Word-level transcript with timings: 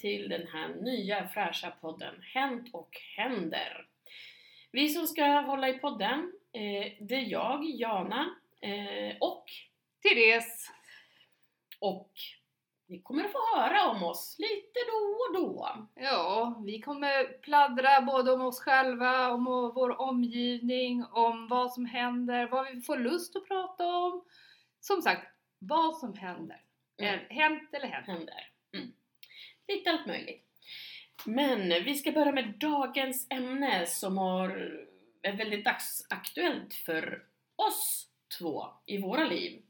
till 0.00 0.28
den 0.28 0.46
här 0.46 0.68
nya 0.68 1.28
fräscha 1.28 1.70
podden 1.70 2.14
Hänt 2.22 2.68
och 2.72 2.96
händer. 3.16 3.86
Vi 4.72 4.88
som 4.88 5.06
ska 5.06 5.24
hålla 5.24 5.68
i 5.68 5.78
podden, 5.78 6.32
eh, 6.52 6.92
det 7.00 7.14
är 7.14 7.30
jag, 7.30 7.64
Jana, 7.64 8.34
eh, 8.60 9.16
och 9.20 9.44
Therese! 10.02 10.70
och 11.80 12.12
ni 12.86 12.98
kommer 12.98 13.24
att 13.24 13.32
få 13.32 13.56
höra 13.56 13.90
om 13.90 14.02
oss 14.02 14.36
lite 14.38 14.78
då 14.90 15.16
och 15.28 15.42
då. 15.42 15.88
Ja, 15.94 16.62
vi 16.66 16.80
kommer 16.80 17.38
pladdra 17.38 18.00
både 18.00 18.32
om 18.32 18.40
oss 18.40 18.60
själva, 18.60 19.30
om 19.30 19.44
vår 19.74 20.00
omgivning, 20.00 21.04
om 21.04 21.48
vad 21.48 21.72
som 21.72 21.84
händer, 21.84 22.48
vad 22.48 22.74
vi 22.74 22.80
får 22.80 22.96
lust 22.96 23.36
att 23.36 23.48
prata 23.48 23.86
om. 23.86 24.24
Som 24.80 25.02
sagt, 25.02 25.26
vad 25.58 25.96
som 25.96 26.14
händer. 26.14 26.64
Mm. 26.98 27.14
Eh, 27.14 27.20
Hänt 27.28 27.74
eller 27.74 27.86
hänt. 27.86 28.06
händer. 28.06 28.50
Mm. 28.74 28.92
Lite 29.70 29.90
allt 29.90 30.06
möjligt. 30.06 30.46
Men 31.24 31.68
vi 31.84 31.94
ska 31.94 32.12
börja 32.12 32.32
med 32.32 32.54
dagens 32.58 33.26
ämne 33.30 33.86
som 33.86 34.18
har, 34.18 34.50
är 35.22 35.32
väldigt 35.32 35.64
dagsaktuellt 35.64 36.74
för 36.74 37.24
oss 37.56 38.06
två 38.38 38.66
i 38.86 38.98
våra 38.98 39.24
liv. 39.24 39.62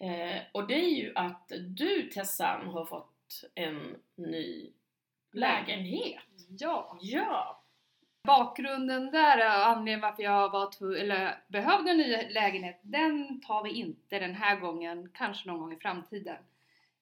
Eh, 0.00 0.42
och 0.52 0.66
det 0.66 0.74
är 0.74 0.88
ju 0.88 1.12
att 1.14 1.52
du 1.68 2.02
Tessan 2.02 2.66
har 2.66 2.84
fått 2.84 3.44
en 3.54 3.96
ny 4.14 4.72
lägenhet. 5.32 6.24
Ja. 6.58 6.98
Ja! 7.00 7.62
Bakgrunden 8.26 9.10
där, 9.10 9.38
och 9.38 9.66
anledningen 9.66 10.00
varför 10.00 10.22
jag 10.22 10.50
var 10.50 10.94
eller 10.96 11.42
behövde 11.48 11.90
en 11.90 11.98
ny 11.98 12.16
lägenhet, 12.30 12.80
den 12.82 13.40
tar 13.40 13.64
vi 13.64 13.70
inte 13.70 14.18
den 14.18 14.34
här 14.34 14.56
gången, 14.60 15.10
kanske 15.14 15.48
någon 15.48 15.58
gång 15.58 15.72
i 15.72 15.80
framtiden. 15.80 16.36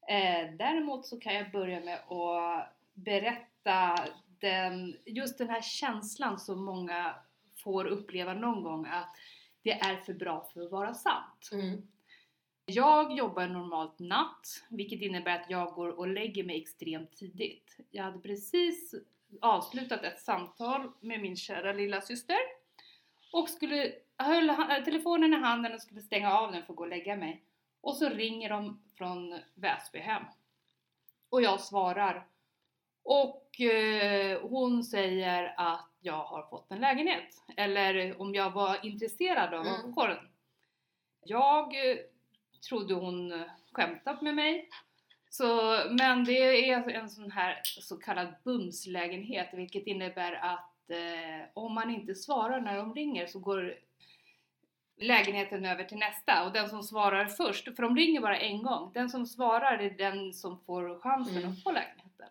Eh, 0.09 0.51
däremot 0.59 1.07
så 1.07 1.21
kan 1.21 1.35
jag 1.35 1.51
börja 1.51 1.81
med 1.81 1.95
att 1.95 2.77
berätta 2.95 4.07
den, 4.41 4.97
just 5.05 5.39
den 5.39 5.49
här 5.49 5.61
känslan 5.61 6.39
som 6.39 6.65
många 6.65 7.15
får 7.65 7.85
uppleva 7.85 8.35
någon 8.35 8.63
gång 8.63 8.87
att 8.87 9.17
det 9.63 9.73
är 9.73 9.97
för 9.97 10.15
bra 10.15 10.49
för 10.55 10.65
att 10.65 10.71
vara 10.71 10.95
sant. 10.95 11.51
Mm. 11.53 11.89
Jag 12.67 13.13
jobbar 13.13 13.47
normalt 13.47 13.99
natt, 13.99 14.65
vilket 14.69 15.03
innebär 15.03 15.41
att 15.41 15.51
jag 15.51 15.75
går 15.75 15.99
och 15.99 16.09
lägger 16.09 16.45
mig 16.45 16.61
extremt 16.61 17.17
tidigt. 17.17 17.77
Jag 17.91 18.05
hade 18.05 18.19
precis 18.19 18.95
avslutat 19.41 20.03
ett 20.03 20.21
samtal 20.21 20.93
med 21.01 21.21
min 21.21 21.37
kära 21.37 21.73
lilla 21.73 22.01
syster 22.01 22.39
och 23.33 23.49
skulle, 23.49 23.93
höll 24.17 24.49
telefonen 24.85 25.35
i 25.35 25.37
handen 25.37 25.73
och 25.73 25.83
skulle 25.83 26.01
stänga 26.01 26.33
av 26.33 26.53
den 26.53 26.63
för 26.63 26.73
att 26.73 26.77
gå 26.77 26.83
och 26.83 26.89
lägga 26.89 27.17
mig. 27.17 27.43
Och 27.81 27.97
så 27.97 28.09
ringer 28.09 28.49
de 28.49 28.81
från 28.99 29.41
Väsbyhem. 29.55 30.23
Och 31.31 31.43
jag 31.43 31.61
svarar. 31.61 32.27
Och 33.03 33.61
eh, 33.61 34.41
hon 34.41 34.85
säger 34.85 35.55
att 35.57 35.91
jag 36.01 36.25
har 36.25 36.43
fått 36.43 36.71
en 36.71 36.81
lägenhet. 36.81 37.43
Eller 37.57 38.21
om 38.21 38.35
jag 38.35 38.51
var 38.51 38.87
intresserad 38.87 39.55
av 39.55 39.61
att 39.61 39.85
Mm. 39.85 39.95
Jag 41.25 41.91
eh, 41.91 41.99
trodde 42.69 42.95
hon 42.95 43.45
skämtat 43.73 44.23
med 44.23 44.35
mig. 44.35 44.69
Så, 45.31 45.47
men 45.91 46.25
det 46.25 46.71
är 46.71 46.91
en 46.91 47.09
sån 47.09 47.31
här 47.31 47.61
så 47.65 47.97
kallad 47.97 48.35
bumslägenhet 48.45 49.49
vilket 49.53 49.87
innebär 49.87 50.33
att 50.33 50.91
eh, 50.91 51.47
om 51.55 51.75
man 51.75 51.91
inte 51.91 52.15
svarar 52.15 52.61
när 52.61 52.77
de 52.77 52.95
ringer 52.95 53.27
så 53.27 53.39
går 53.39 53.75
lägenheten 55.01 55.65
över 55.65 55.85
till 55.85 55.99
nästa 55.99 56.47
och 56.47 56.53
den 56.53 56.69
som 56.69 56.83
svarar 56.83 57.27
först, 57.27 57.65
för 57.77 57.83
de 57.83 57.97
ringer 57.97 58.21
bara 58.21 58.39
en 58.39 58.63
gång, 58.63 58.91
den 58.95 59.09
som 59.09 59.27
svarar 59.27 59.79
är 59.79 59.91
den 59.91 60.33
som 60.33 60.61
får 60.61 60.99
chansen 61.01 61.37
Mm. 61.37 61.51
att 61.51 61.63
få 61.63 61.73
lägenheten. 61.73 62.29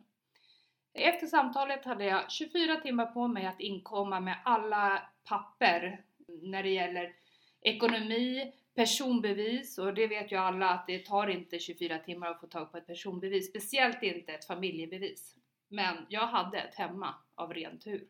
Efter 0.93 1.27
samtalet 1.27 1.85
hade 1.85 2.05
jag 2.05 2.31
24 2.31 2.75
timmar 2.75 3.05
på 3.05 3.27
mig 3.27 3.45
att 3.45 3.59
inkomma 3.59 4.19
med 4.19 4.35
alla 4.45 5.01
papper 5.23 6.01
när 6.27 6.63
det 6.63 6.69
gäller 6.69 7.13
ekonomi, 7.61 8.53
personbevis 8.75 9.77
och 9.77 9.93
det 9.93 10.07
vet 10.07 10.31
ju 10.31 10.35
alla 10.35 10.69
att 10.69 10.87
det 10.87 11.05
tar 11.05 11.27
inte 11.27 11.59
24 11.59 11.97
timmar 11.97 12.27
att 12.27 12.39
få 12.39 12.47
tag 12.47 12.71
på 12.71 12.77
ett 12.77 12.87
personbevis, 12.87 13.49
speciellt 13.49 14.03
inte 14.03 14.33
ett 14.33 14.45
familjebevis. 14.47 15.35
Men 15.67 16.05
jag 16.09 16.27
hade 16.27 16.57
ett 16.59 16.75
hemma 16.75 17.15
av 17.35 17.53
ren 17.53 17.79
tur. 17.79 18.07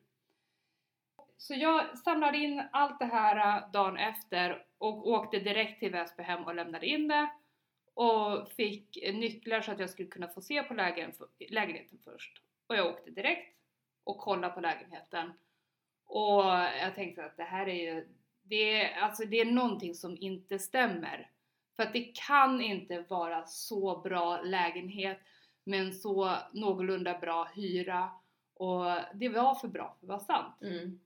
Så 1.38 1.53
jag 1.53 1.98
samlade 1.98 2.38
in 2.38 2.64
allt 2.72 3.00
det 3.00 3.06
här 3.06 3.58
äh, 3.58 3.72
dagen 3.72 3.98
efter 3.98 4.66
och 4.78 5.08
åkte 5.08 5.40
direkt 5.40 5.80
till 5.80 5.92
Väsbyhem 5.92 6.44
och 6.44 6.56
lämnade 6.56 6.86
in 6.86 7.08
det 7.08 7.30
och 7.94 8.50
fick 8.50 8.98
nycklar 9.14 9.62
så 9.62 9.72
att 9.72 9.80
jag 9.80 9.90
skulle 9.90 10.09
kunna 10.09 10.28
få 10.28 10.42
se 10.42 10.64
på 10.64 10.74
lägen- 10.74 11.14
lägenheten 11.50 12.00
först. 12.03 12.42
Och 12.68 12.75
jag 12.75 12.88
åkte 12.88 13.12
direkt 13.12 13.58
och 14.03 14.18
kollade 14.18 14.53
på 14.53 14.62
lägenheten 14.62 15.34
och 16.06 16.44
jag 16.81 16.96
tänkte 16.96 17.25
att 17.25 17.38
det 17.38 17.44
här 17.44 17.68
är 17.68 17.94
ju, 17.94 18.08
det 18.44 18.81
är, 18.81 19.02
alltså 19.02 19.25
det 19.25 19.42
är 19.42 19.46
någonting 19.46 19.96
som 19.96 20.18
inte 20.18 20.59
stämmer. 20.59 21.31
För 21.75 21.84
att 21.84 21.94
det 21.94 22.12
kan 22.28 22.62
inte 22.62 23.02
vara 23.02 23.46
så 23.46 23.98
bra 23.98 24.42
lägenhet 24.42 25.19
med 25.64 25.80
en 25.80 25.94
så 25.94 26.36
någorlunda 26.54 27.19
bra 27.19 27.44
hyra 27.56 28.12
och 28.54 28.86
det 29.14 29.30
var 29.30 29.56
för 29.56 29.68
bra 29.68 29.96
för 30.00 30.06
att 30.06 30.09
vara 30.09 30.19
sant. 30.19 30.62
Mm. 30.62 31.00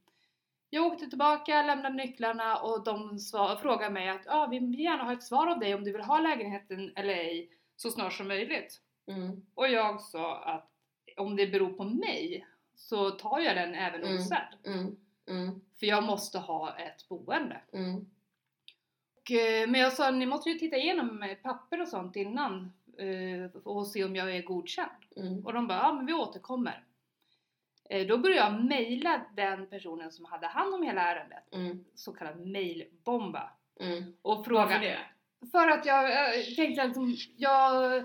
Jag 0.73 0.85
åkte 0.85 1.07
tillbaka, 1.07 1.63
lämnade 1.63 1.95
nycklarna 1.95 2.57
och 2.57 2.83
de 2.83 3.19
svar, 3.19 3.55
frågade 3.55 3.93
mig 3.93 4.09
att 4.09 4.27
ah, 4.27 4.47
vi 4.47 4.59
vill 4.59 4.79
gärna 4.79 5.03
ha 5.03 5.13
ett 5.13 5.23
svar 5.23 5.47
av 5.47 5.59
dig 5.59 5.75
om 5.75 5.83
du 5.83 5.91
vill 5.91 6.01
ha 6.01 6.19
lägenheten 6.19 6.93
eller 6.95 7.13
ej 7.13 7.49
så 7.75 7.91
snart 7.91 8.13
som 8.13 8.27
möjligt. 8.27 8.81
Mm. 9.07 9.45
Och 9.55 9.67
jag 9.67 10.01
sa 10.01 10.37
att 10.43 10.69
om 11.17 11.35
det 11.35 11.47
beror 11.47 11.73
på 11.73 11.83
mig 11.83 12.47
så 12.75 13.11
tar 13.11 13.39
jag 13.39 13.55
den 13.55 13.73
även 13.73 14.03
Mm. 14.03 14.15
osedd. 14.15 14.57
Mm. 14.65 14.95
Mm. 15.29 15.61
För 15.79 15.85
jag 15.85 16.03
måste 16.03 16.39
ha 16.39 16.77
ett 16.77 17.09
boende. 17.09 17.61
Mm. 17.73 17.95
Och, 19.15 19.31
eh, 19.31 19.69
men 19.69 19.81
jag 19.81 19.93
sa 19.93 20.11
ni 20.11 20.25
måste 20.25 20.49
ju 20.49 20.59
titta 20.59 20.77
igenom 20.77 21.35
papper 21.43 21.81
och 21.81 21.87
sånt 21.87 22.15
innan 22.15 22.71
eh, 22.97 23.61
och 23.63 23.87
se 23.87 24.03
om 24.03 24.15
jag 24.15 24.35
är 24.35 24.41
godkänd. 24.41 24.91
Mm. 25.15 25.45
Och 25.45 25.53
de 25.53 25.67
bara, 25.67 25.77
ja 25.77 25.93
men 25.93 26.05
vi 26.05 26.13
återkommer. 26.13 26.83
Eh, 27.91 28.07
Då 28.07 28.17
började 28.17 28.41
jag 28.41 28.63
mejla 28.65 29.25
den 29.35 29.67
personen 29.67 30.11
som 30.11 30.25
hade 30.25 30.47
hand 30.47 30.73
om 30.75 30.83
hela 30.83 31.01
ärendet, 31.01 31.43
Mm. 31.53 31.85
så 31.95 32.13
kallad 32.13 32.39
mejlbomba. 32.47 33.49
Mm. 33.79 34.13
Och 34.21 34.45
fråga, 34.45 34.61
Varför 34.65 34.79
det? 34.79 34.99
För 35.51 35.67
att 35.67 35.85
jag 35.85 36.11
eh, 36.11 36.43
tänkte 36.55 36.83
att 36.83 36.93
som- 36.93 37.15
jag 37.37 37.97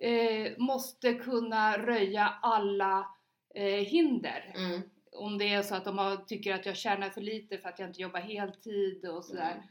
eh, 0.00 0.52
måste 0.58 1.14
kunna 1.14 1.78
röja 1.78 2.34
alla 2.42 3.06
eh, 3.54 3.64
hinder. 3.64 4.52
Mm. 4.56 4.80
Om 5.12 5.38
det 5.38 5.54
är 5.54 5.62
så 5.62 5.74
att 5.74 5.84
de 5.84 5.98
har, 5.98 6.16
tycker 6.16 6.54
att 6.54 6.66
jag 6.66 6.76
tjänar 6.76 7.10
för 7.10 7.20
lite 7.20 7.58
för 7.58 7.68
att 7.68 7.78
jag 7.78 7.88
inte 7.88 8.02
jobbar 8.02 8.20
heltid 8.20 9.08
och 9.08 9.24
sådär. 9.24 9.50
Mm. 9.52 9.64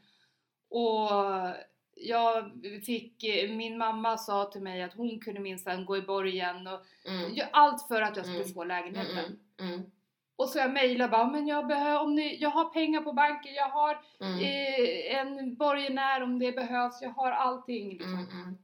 Och 0.69 1.09
jag 2.00 2.52
fick, 2.85 3.24
eh, 3.24 3.50
min 3.52 3.78
mamma 3.78 4.18
sa 4.18 4.46
till 4.46 4.62
mig 4.62 4.81
att 4.84 4.94
hon 4.94 5.19
kunde 5.19 5.40
minsann 5.40 5.85
gå 5.85 5.97
i 5.97 6.02
borgen 6.02 6.68
och 6.68 6.80
Mm. 7.06 7.31
Allt 7.52 7.88
för 7.88 8.02
att 8.02 8.16
jag 8.18 8.25
skulle 8.25 8.41
Mm. 8.41 8.53
få 8.53 8.63
lägenheten. 8.63 9.40
Mm. 9.59 9.74
Mm. 9.74 9.91
Och 10.36 10.50
så 10.50 10.59
jag 10.59 10.74
mejlade 10.74 11.12
bara, 11.12 11.28
men 11.31 11.47
jag, 11.47 11.68
behöver, 11.68 12.02
om 12.02 12.16
ni, 12.16 12.38
jag 12.41 12.50
har 12.50 12.66
pengar 12.69 13.02
på 13.02 13.13
banken, 13.13 13.53
jag 13.53 13.69
har 13.69 14.02
Mm. 14.19 14.39
eh, 14.39 15.18
en 15.19 15.56
borgenär 15.56 16.24
om 16.24 16.39
det 16.39 16.51
behövs, 16.51 17.01
jag 17.01 17.10
har 17.10 17.31
allting. 17.31 17.89
Liksom. 17.89 18.13
Mm. 18.13 18.30
Mm. 18.42 18.57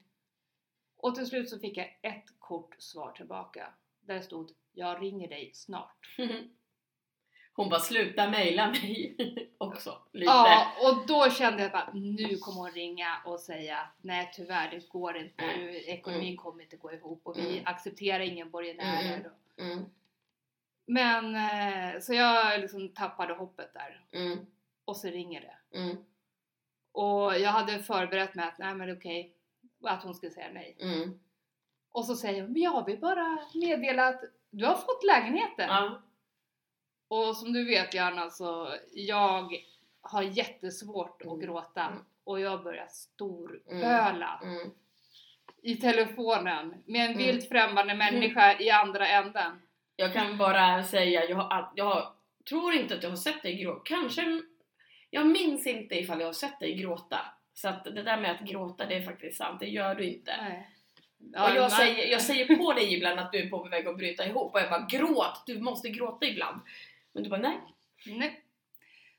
Och 0.98 1.16
till 1.16 1.25
slut 1.25 1.50
så 1.50 1.60
fick 1.60 1.78
jag 1.78 1.88
ett 2.02 2.25
kort 2.40 2.75
svar 2.80 3.12
tillbaka. 3.12 3.68
Där 4.02 4.22
stod, 4.22 4.52
jag 4.74 5.02
ringer 5.02 5.28
dig 5.28 5.52
snart. 5.54 6.16
Hon 7.56 7.70
bara 7.70 7.80
sluta 7.80 8.30
mejla 8.30 8.68
mig 8.70 9.16
också 9.58 9.98
lite. 10.12 10.26
Ja, 10.32 10.68
och 10.82 11.08
då 11.08 11.30
kände 11.30 11.64
jag 11.64 11.72
bara, 11.72 11.90
nu 11.94 12.38
kommer 12.38 12.58
hon 12.62 12.72
ringa 12.72 13.22
och 13.26 13.40
säga 13.40 13.88
nej 14.02 14.32
tyvärr, 14.36 14.72
det 14.72 14.90
går 14.90 15.18
inte, 15.18 15.46
Nej. 15.46 15.84
ekonomin 15.88 16.38
kommer 16.38 16.64
inte 16.64 16.78
gå 16.78 16.92
ihop 16.94 17.22
och 17.24 17.38
vi 17.38 17.52
Mm. 17.52 17.64
accepterar 17.66 18.20
ingen 18.20 18.50
borgenärer. 18.52 19.30
Mm. 19.58 19.72
Mm. 19.72 19.86
Men, 20.86 21.36
eh, 21.36 22.00
så 22.00 22.14
jag 22.14 22.60
liksom 22.62 22.90
tappade 22.90 23.34
hoppet 23.34 23.74
där. 23.74 24.06
Mm. 24.12 24.46
Och 24.86 24.98
så 24.98 25.08
ringer 25.08 25.42
det. 25.42 25.78
Mm. 25.80 25.98
Och 26.92 27.40
jag 27.40 27.50
hade 27.50 27.80
förberett 27.84 28.36
mig 28.36 28.46
att, 28.48 28.58
nej 28.58 28.76
men 28.76 28.98
okej, 28.98 29.34
att 29.84 30.04
hon 30.04 30.16
skulle 30.16 30.32
säga 30.32 30.50
nej. 30.54 30.78
Mm. 30.80 31.20
Och 31.92 32.06
så 32.06 32.16
säger 32.16 32.42
hon, 32.42 32.62
jag 32.62 32.86
vill 32.86 33.00
bara 33.00 33.40
meddela 33.54 34.08
att 34.08 34.22
du 34.50 34.66
har 34.66 34.76
fått 34.76 35.04
lägenheten. 35.08 35.70
Ja. 35.70 36.02
Och 37.13 37.38
som 37.38 37.54
du 37.54 37.65
vet 37.65 37.94
Johanna 37.94 38.30
så 38.30 38.74
jag 38.94 39.51
har 40.01 40.24
jättesvårt 40.24 41.21
att 41.21 41.27
Mm. 41.27 41.39
gråta 41.39 41.81
Mm. 41.86 42.00
och 42.24 42.39
jag 42.39 42.63
börjar 42.63 42.88
storböla 42.88 44.39
Mm. 44.44 44.71
i 45.62 45.75
telefonen 45.75 46.75
med 46.86 47.10
en 47.12 47.18
vilt 47.18 47.50
främmande 47.50 47.94
människa 47.95 48.60
i 48.60 48.69
andra 48.69 49.07
änden. 49.07 49.62
Jag 49.95 50.13
kan 50.13 50.38
bara 50.38 50.83
säga, 50.83 51.25
jag, 51.30 51.36
har, 51.38 51.71
jag 51.75 52.13
tror 52.50 52.74
inte 52.74 52.95
att 52.95 53.04
jag 53.04 53.10
har 53.10 53.18
sett 53.18 53.44
dig 53.44 53.56
gråta. 53.56 53.81
Kanske, 53.86 54.42
jag 55.09 55.27
minns 55.27 55.68
inte 55.68 55.95
ifall 55.95 56.19
jag 56.19 56.27
har 56.27 56.33
sett 56.33 56.59
dig 56.59 56.74
gråta. 56.74 57.19
Så 57.54 57.68
att 57.69 57.83
det 57.83 58.04
där 58.04 58.18
med 58.21 58.31
att 58.31 58.42
gråta, 58.42 58.86
det 58.86 58.95
är 58.95 59.01
faktiskt 59.01 59.38
sant. 59.38 59.59
Det 59.59 59.68
gör 59.68 59.95
du 59.95 60.04
inte. 60.06 60.36
Nej. 60.42 60.69
Ja, 61.33 61.50
och 61.50 61.56
jag, 61.56 61.62
man- 61.62 61.69
säger, 61.71 62.07
jag 62.12 62.21
säger 62.21 62.56
på 62.56 62.74
dig 62.74 62.94
ibland 62.94 63.19
att 63.19 63.31
du 63.31 63.38
är 63.39 63.50
på 63.50 63.63
väg 63.63 63.88
att 63.88 63.98
bryta 63.98 64.25
ihop 64.25 64.54
och 64.54 64.59
jag 64.62 64.69
bara 64.69 64.86
gråt, 64.89 65.44
du 65.45 65.59
måste 65.59 65.89
gråta 65.89 66.25
ibland. 66.25 66.62
Men 67.13 67.24
du 67.24 67.30
bara 67.30 67.42
nej. 67.42 67.60
Nej. 68.06 68.44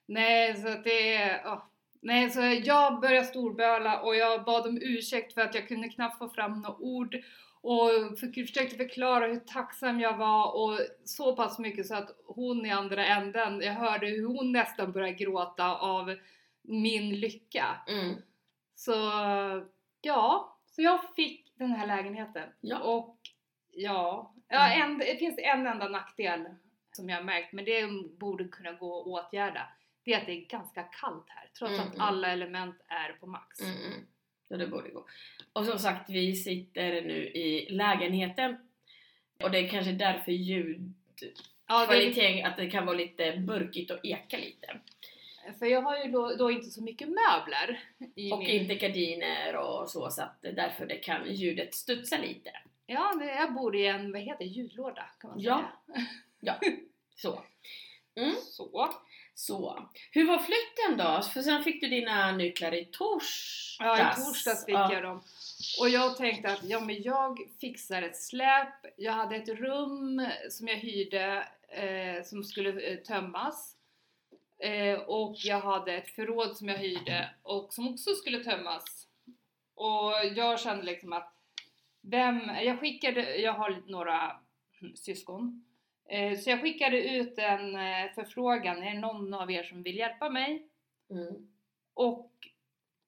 Nej, 0.06 0.56
så 0.56 0.69
att 0.69 0.85
det 0.85 1.14
ja. 1.44 1.70
Nej, 2.00 2.31
så 2.31 2.41
jag 2.64 3.00
började 3.00 3.26
storböla 3.26 4.00
och 4.00 4.17
jag 4.17 4.44
bad 4.44 4.67
om 4.67 4.79
ursäkt 4.82 5.35
för 5.35 5.41
att 5.41 5.55
jag 5.55 5.69
kunde 5.69 5.88
knappt 5.88 6.19
få 6.19 6.29
fram 6.29 6.52
några 6.61 6.76
ord 6.76 7.17
och 7.61 7.88
för, 8.19 8.46
försökte 8.46 8.76
förklara 8.76 9.26
hur 9.26 9.41
tacksam 9.41 10.00
jag 10.00 10.17
var 10.17 10.56
och 10.56 10.81
så 11.05 11.37
pass 11.37 11.58
mycket 11.58 11.87
så 11.87 11.94
att 11.94 12.11
hon 12.26 12.67
i 12.67 12.70
andra 12.70 13.06
änden, 13.06 13.61
jag 13.61 13.73
hörde 13.73 14.06
hur 14.06 14.26
hon 14.26 14.52
nästan 14.52 14.93
började 14.93 15.12
gråta 15.12 15.76
av 15.79 16.17
min 16.62 17.20
lycka. 17.20 17.64
Mm. 17.88 18.14
Så 18.75 18.93
ja, 20.00 20.58
så 20.67 20.82
jag 20.82 21.14
fick 21.17 21.52
den 21.58 21.70
här 21.70 21.87
lägenheten. 21.87 22.49
Ja. 22.61 22.79
Och 22.79 23.19
ja, 23.70 24.35
ja 24.49 24.75
Mm. 24.75 24.90
en, 24.90 24.99
det 24.99 25.17
finns 25.17 25.38
en 25.38 25.67
enda 25.67 25.88
nackdel 25.88 26.47
som 26.96 27.08
jag 27.08 27.17
har 27.17 27.25
märkt, 27.25 27.52
men 27.52 27.64
det 27.64 27.87
borde 28.19 28.44
kunna 28.44 28.73
gå 28.73 29.00
att 29.00 29.06
åtgärda. 29.06 29.69
Det 30.05 30.12
är 30.12 30.20
att 30.20 30.26
det 30.26 30.32
är 30.32 30.46
ganska 30.46 30.82
kallt 30.82 31.25
här, 31.29 31.50
trots 31.58 31.73
Mm, 31.73 31.87
att 31.87 31.94
mm. 31.94 32.00
alla 32.06 32.29
element 32.29 32.76
är 32.87 33.12
på 33.12 33.26
max. 33.26 33.61
Mm, 33.61 33.76
mm. 33.76 34.06
Ja, 34.49 34.56
det 34.56 34.67
borde 34.67 34.88
gå. 34.91 35.06
Och 35.52 35.64
som 35.64 35.79
sagt, 35.79 36.11
vi 36.11 36.37
sitter 36.37 37.02
nu 37.02 37.17
i 37.26 37.67
lägenheten 37.70 38.56
och 39.43 39.50
det 39.50 39.58
är 39.58 39.69
kanske 39.69 39.93
därför 39.93 40.32
ljudkvaliteten, 40.32 42.38
Ja, 42.38 42.49
att 42.49 42.56
det 42.56 42.70
kan 42.70 42.87
vara 42.87 42.97
lite 42.97 43.37
burkigt 43.37 43.90
och 43.90 43.99
eka 44.02 44.37
lite. 44.37 44.81
för 45.58 45.67
jag 45.67 45.82
har 45.82 46.05
ju 46.05 46.11
då, 46.11 46.35
då 46.38 46.50
inte 46.50 46.70
så 46.70 46.82
mycket 46.82 47.08
möbler 47.08 47.81
Och 48.32 48.38
min... 48.38 48.49
inte 48.49 48.75
gardiner 48.75 49.56
och 49.56 49.90
så, 49.90 50.11
så 50.11 50.23
att 50.23 50.43
därför 50.43 50.87
det 50.87 50.97
kan 50.97 51.35
ljudet 51.35 51.75
studsa 51.75 52.19
lite. 52.19 52.50
Ja, 52.87 53.12
jag 53.38 53.55
bor 53.55 53.76
i 53.76 53.87
en, 53.87 54.12
vad 54.12 54.20
heter 54.20 54.44
ljudlåda 54.44 55.11
kan 55.20 55.31
man 55.31 55.40
säga. 55.40 55.64
Ja, 55.87 55.94
så. 57.17 57.43
Så. 58.50 58.91
Så, 59.37 59.88
hur 60.11 60.26
var 60.26 60.38
flytten 60.38 60.99
då? 60.99 61.23
För 61.23 61.43
sen 61.43 61.64
fick 61.64 61.81
du 61.81 61.88
dina 61.88 62.32
nycklar 62.32 62.75
i 62.75 62.85
torsdags. 62.85 63.76
Ja, 63.79 64.12
i 64.12 64.14
torsdags 64.14 64.64
fick 64.64 64.75
Ja. 64.75 64.93
jag 64.93 65.02
dem. 65.02 65.23
Och 65.81 65.88
jag 65.88 66.17
tänkte 66.17 66.52
att 66.52 66.64
ja, 66.64 66.81
men 66.81 67.02
jag 67.02 67.38
fixar 67.61 68.02
ett 68.02 68.17
släp. 68.17 68.75
Jag 68.96 69.12
hade 69.12 69.37
ett 69.37 69.49
rum 69.49 70.29
som 70.50 70.69
jag 70.69 70.76
hyrde 70.76 71.49
eh, 71.69 72.25
som 72.25 72.44
skulle 72.44 72.81
eh, 72.81 72.99
tömmas. 72.99 73.76
Eh, 74.58 74.99
och 74.99 75.37
jag 75.38 75.61
hade 75.61 75.93
ett 75.93 76.08
förråd 76.08 76.56
som 76.56 76.69
jag 76.69 76.79
hyrde 76.79 77.31
och 77.43 77.73
som 77.73 77.88
också 77.88 78.14
skulle 78.14 78.44
tömmas. 78.44 79.08
Och 79.75 80.12
jag 80.37 80.61
kände 80.61 80.82
liksom 80.82 81.12
att 81.12 81.35
vem, 82.02 82.40
jag 82.62 82.81
skickade, 82.81 83.37
jag 83.37 83.52
har 83.52 83.82
några 83.87 84.37
syskon. 84.94 85.64
Eh, 86.09 86.39
så 86.39 86.51
jag 86.51 86.61
skickade 86.61 87.09
ut 87.11 87.39
en 87.39 87.77
eh, 87.77 88.12
förfrågan, 88.15 88.83
är 88.83 88.95
det 88.95 89.01
någon 89.01 89.35
av 89.35 89.51
er 89.51 89.62
som 89.62 89.83
vill 89.83 89.97
hjälpa 89.97 90.31
mig? 90.31 90.69
Mm. 91.11 91.49
Och 91.95 92.31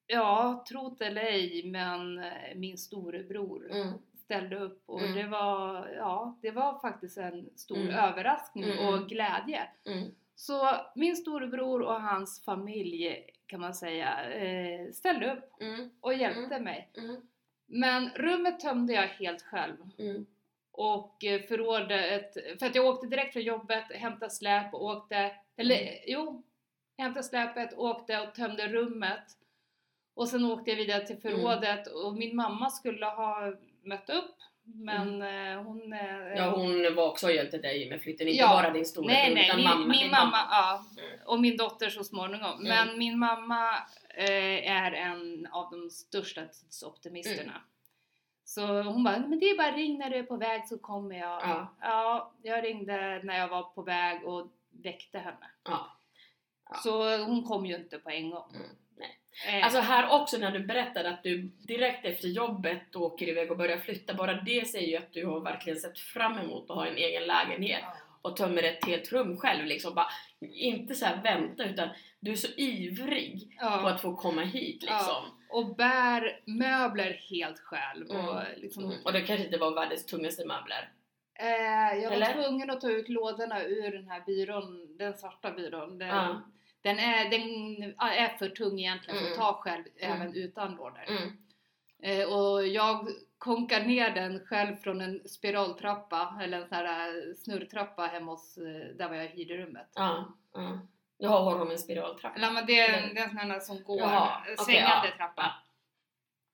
ja, 0.07 0.65
tro 0.69 0.89
det 0.89 1.05
eller 1.05 1.21
ej, 1.23 1.61
men 1.65 2.19
eh, 2.19 2.55
min 2.55 2.77
storebror 2.77 3.71
Mm. 3.71 3.93
ställde 4.23 4.55
upp 4.59 4.83
och 4.85 5.01
Mm. 5.01 5.15
det 5.15 5.27
var, 5.27 5.87
ja, 5.87 6.37
det 6.41 6.51
var 6.51 6.79
faktiskt 6.79 7.17
en 7.17 7.49
stor 7.55 7.77
Mm. 7.77 7.95
överraskning 7.95 8.63
Mm, 8.63 8.87
och 8.87 8.93
mm. 8.93 9.07
glädje. 9.07 9.67
Så 10.35 10.75
min 10.95 11.15
storebror 11.15 11.81
och 11.81 12.01
hans 12.01 12.43
familj 12.45 13.23
kan 13.47 13.59
man 13.59 13.73
säga 13.73 14.17
ställde 14.93 15.33
upp 15.33 15.49
och 16.01 16.13
hjälpte 16.13 16.59
mig. 16.59 16.89
Men 17.65 18.09
rummet 18.09 18.59
tömde 18.59 18.93
jag 18.93 19.07
helt 19.07 19.41
själv. 19.41 19.75
Och 20.77 21.23
eh, 21.23 21.41
förrådet, 21.41 22.33
för 22.59 22.65
att 22.65 22.75
jag 22.75 22.85
åkte 22.85 23.07
direkt 23.07 23.33
från 23.33 23.43
jobbet, 23.43 23.83
hämtade 23.95 24.31
släp 24.31 24.73
och 24.73 24.83
åkte, 24.85 25.31
eller 25.57 25.81
Mm. 25.81 25.93
jo, 26.07 26.43
hämtade 26.97 27.23
släpet, 27.23 27.73
åkte 27.77 28.19
och 28.19 28.35
tömde 28.35 28.67
rummet 28.67 29.23
och 30.15 30.27
sen 30.27 30.45
åkte 30.45 30.69
jag 30.71 30.77
vidare 30.77 31.07
till 31.07 31.17
förrådet 31.17 31.87
och 31.87 32.13
min 32.13 32.35
mamma 32.35 32.69
skulle 32.69 33.05
ha 33.05 33.53
mött 33.83 34.09
upp 34.09 34.35
men 34.63 35.21
eh, 35.21 35.63
hon... 35.63 35.93
eh, 35.93 35.99
Mm. 36.27 36.37
Ja, 36.37 36.49
hon 36.49 36.95
var 36.95 37.07
också 37.07 37.25
och 37.27 37.31
hjälpte 37.33 37.57
dig 37.57 37.89
med 37.89 38.01
flytten, 38.01 38.27
inte 38.27 38.39
Ja. 38.39 38.47
bara 38.49 38.69
din 38.73 38.85
storebror 38.85 39.39
utan 39.43 39.55
min 39.57 39.63
mamma, 39.65 39.85
min 39.87 39.99
din 40.01 40.11
mamma, 40.11 40.37
ja, 40.49 40.85
Mm. 40.97 41.19
och 41.27 41.39
min 41.41 41.57
dotter 41.57 41.89
så 41.89 42.03
småningom. 42.03 42.59
Mm. 42.65 42.67
Men 42.87 42.97
min 42.99 43.19
mamma 43.19 43.69
eh, 44.17 44.71
är 44.71 44.91
en 44.91 45.47
av 45.51 45.71
de 45.71 45.89
största 45.89 46.45
tidsoptimisterna. 46.45 47.61
Så 48.49 48.81
hon 48.81 49.03
bara, 49.03 49.19
men 49.19 49.39
det 49.39 49.45
är 49.45 49.57
bara 49.57 49.71
ring 49.71 49.97
när 49.97 50.09
du 50.09 50.15
är 50.15 50.23
på 50.23 50.35
väg 50.37 50.67
så 50.67 50.77
kommer 50.77 51.15
jag. 51.19 51.41
Ja. 51.41 51.75
Ja, 51.81 52.33
jag 52.43 52.63
ringde 52.63 53.21
när 53.23 53.37
jag 53.37 53.47
var 53.47 53.63
på 53.63 53.81
väg 53.81 54.23
och 54.25 54.47
väckte 54.83 55.19
henne. 55.19 55.47
Ja. 55.63 55.87
Ja. 56.69 56.75
Så 56.75 57.17
hon 57.17 57.43
kom 57.43 57.65
ju 57.65 57.75
inte 57.75 57.97
på 57.99 58.09
en 58.09 58.29
gång. 58.29 58.51
Mm, 58.55 58.67
nej. 58.97 59.59
Eh, 59.59 59.65
Alltså 59.65 59.79
här 59.79 60.21
också 60.21 60.37
när 60.37 60.51
du 60.51 60.59
berättade 60.59 61.09
att 61.09 61.23
du 61.23 61.41
direkt 61.41 62.05
efter 62.05 62.27
jobbet 62.27 62.95
åker 62.95 63.27
iväg 63.29 63.51
och 63.51 63.57
börjar 63.57 63.77
flytta, 63.77 64.13
bara 64.13 64.33
det 64.33 64.67
säger 64.67 64.87
ju 64.87 64.97
att 64.97 65.13
du 65.13 65.25
har 65.25 65.39
verkligen 65.39 65.79
sett 65.79 65.99
fram 65.99 66.37
emot 66.37 66.69
att 66.69 66.75
ha 66.75 66.87
en 66.87 66.97
egen 66.97 67.23
lägenhet 67.23 67.83
och 68.21 68.35
tömmer 68.37 68.63
ett 68.63 68.85
helt 68.85 69.11
rum 69.11 69.37
själv 69.37 69.65
liksom. 69.65 69.93
Bara, 69.95 70.07
inte 70.51 70.95
så 70.95 71.05
här 71.05 71.21
vänta 71.23 71.65
utan 71.65 71.89
du 72.19 72.31
är 72.31 72.35
så 72.35 72.47
ivrig 72.57 73.57
på 73.81 73.87
att 73.87 74.01
få 74.01 74.15
komma 74.15 74.41
hit 74.41 74.81
liksom. 74.81 75.23
Och 75.49 75.75
bär 75.75 76.39
möbler 76.45 77.21
helt 77.29 77.59
själv. 77.59 78.07
Och, 78.09 78.15
Mm. 78.41 78.45
liksom, 78.57 78.83
Mm. 78.85 78.97
Och 79.05 79.13
det 79.13 79.21
kanske 79.21 79.45
inte 79.45 79.57
var 79.57 79.75
världens 79.75 80.05
tungaste 80.05 80.45
möbler. 80.45 80.91
Eh, 81.39 81.97
jag 82.01 82.09
var 82.09 82.15
Eller? 82.15 82.33
tvungen 82.33 82.69
att 82.69 82.81
ta 82.81 82.89
ut 82.91 83.09
lådorna 83.09 83.63
ur 83.63 83.91
den 83.91 84.07
här 84.07 84.23
byrån, 84.25 84.97
den 84.97 85.13
svarta 85.17 85.51
byrån. 85.51 85.97
Den, 85.97 86.07
Ja. 86.07 86.41
den, 86.81 86.99
är, 86.99 87.29
den 87.29 87.41
är 87.99 88.37
för 88.37 88.49
tung 88.49 88.79
egentligen 88.79 89.19
för 89.19 89.25
att 89.25 89.31
Mm. 89.37 89.45
ta 89.45 89.53
själv 89.53 89.83
Mm. 89.97 90.21
även 90.21 90.33
utan 90.35 90.75
lådor. 90.75 91.03
Mm. 91.07 91.37
Eh, 92.01 92.33
och 92.33 92.67
jag 92.67 93.07
konkar 93.37 93.83
ner 93.85 94.09
den 94.15 94.45
själv 94.45 94.75
från 94.75 95.01
en 95.01 95.27
spiraltrappa, 95.27 96.39
eller 96.41 96.57
en 96.61 96.67
sån 96.67 96.77
här 96.77 97.33
snurrtrappa 97.33 98.01
hemma 98.05 98.31
hos, 98.31 98.57
eh, 98.57 98.95
där 98.97 99.09
var 99.09 99.15
jag 99.15 99.27
hyrde 99.27 99.57
rummet. 99.57 99.87
Ja. 99.95 100.33
Ja. 100.53 100.79
Jag 101.17 101.29
har 101.29 101.41
honom 101.43 101.71
en 101.71 101.77
spiraltrappa. 101.79 102.35
Eller 102.35 102.51
men 102.51 102.65
det 102.65 102.79
är 102.79 102.93
Eller- 102.93 103.07
en, 103.07 103.13
det 103.15 103.19
är 103.21 103.23
en 103.23 103.29
sån 103.29 103.51
här 103.51 103.59
som 103.59 103.83
går, 103.83 103.99
Jaha, 103.99 104.41
okej, 104.41 104.57
svängande 104.57 105.07
ja. 105.09 105.17
trappa. 105.17 105.53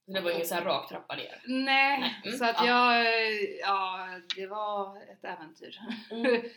Så 0.06 0.12
det 0.14 0.22
var 0.22 0.32
ingen 0.32 0.46
så 0.46 0.56
här 0.56 0.66
rak 0.66 0.90
trappa 0.90 1.16
ner. 1.16 1.42
Nej, 1.48 2.00
Nej, 2.00 2.22
mm, 2.26 2.38
så 2.38 2.46
att 2.46 2.56
ja. 2.66 2.98
jag, 2.98 3.06
ja 3.62 4.08
det 4.36 4.48
var 4.48 4.98
ett 4.98 5.24
äventyr. 5.26 5.78
Mm. 6.12 6.42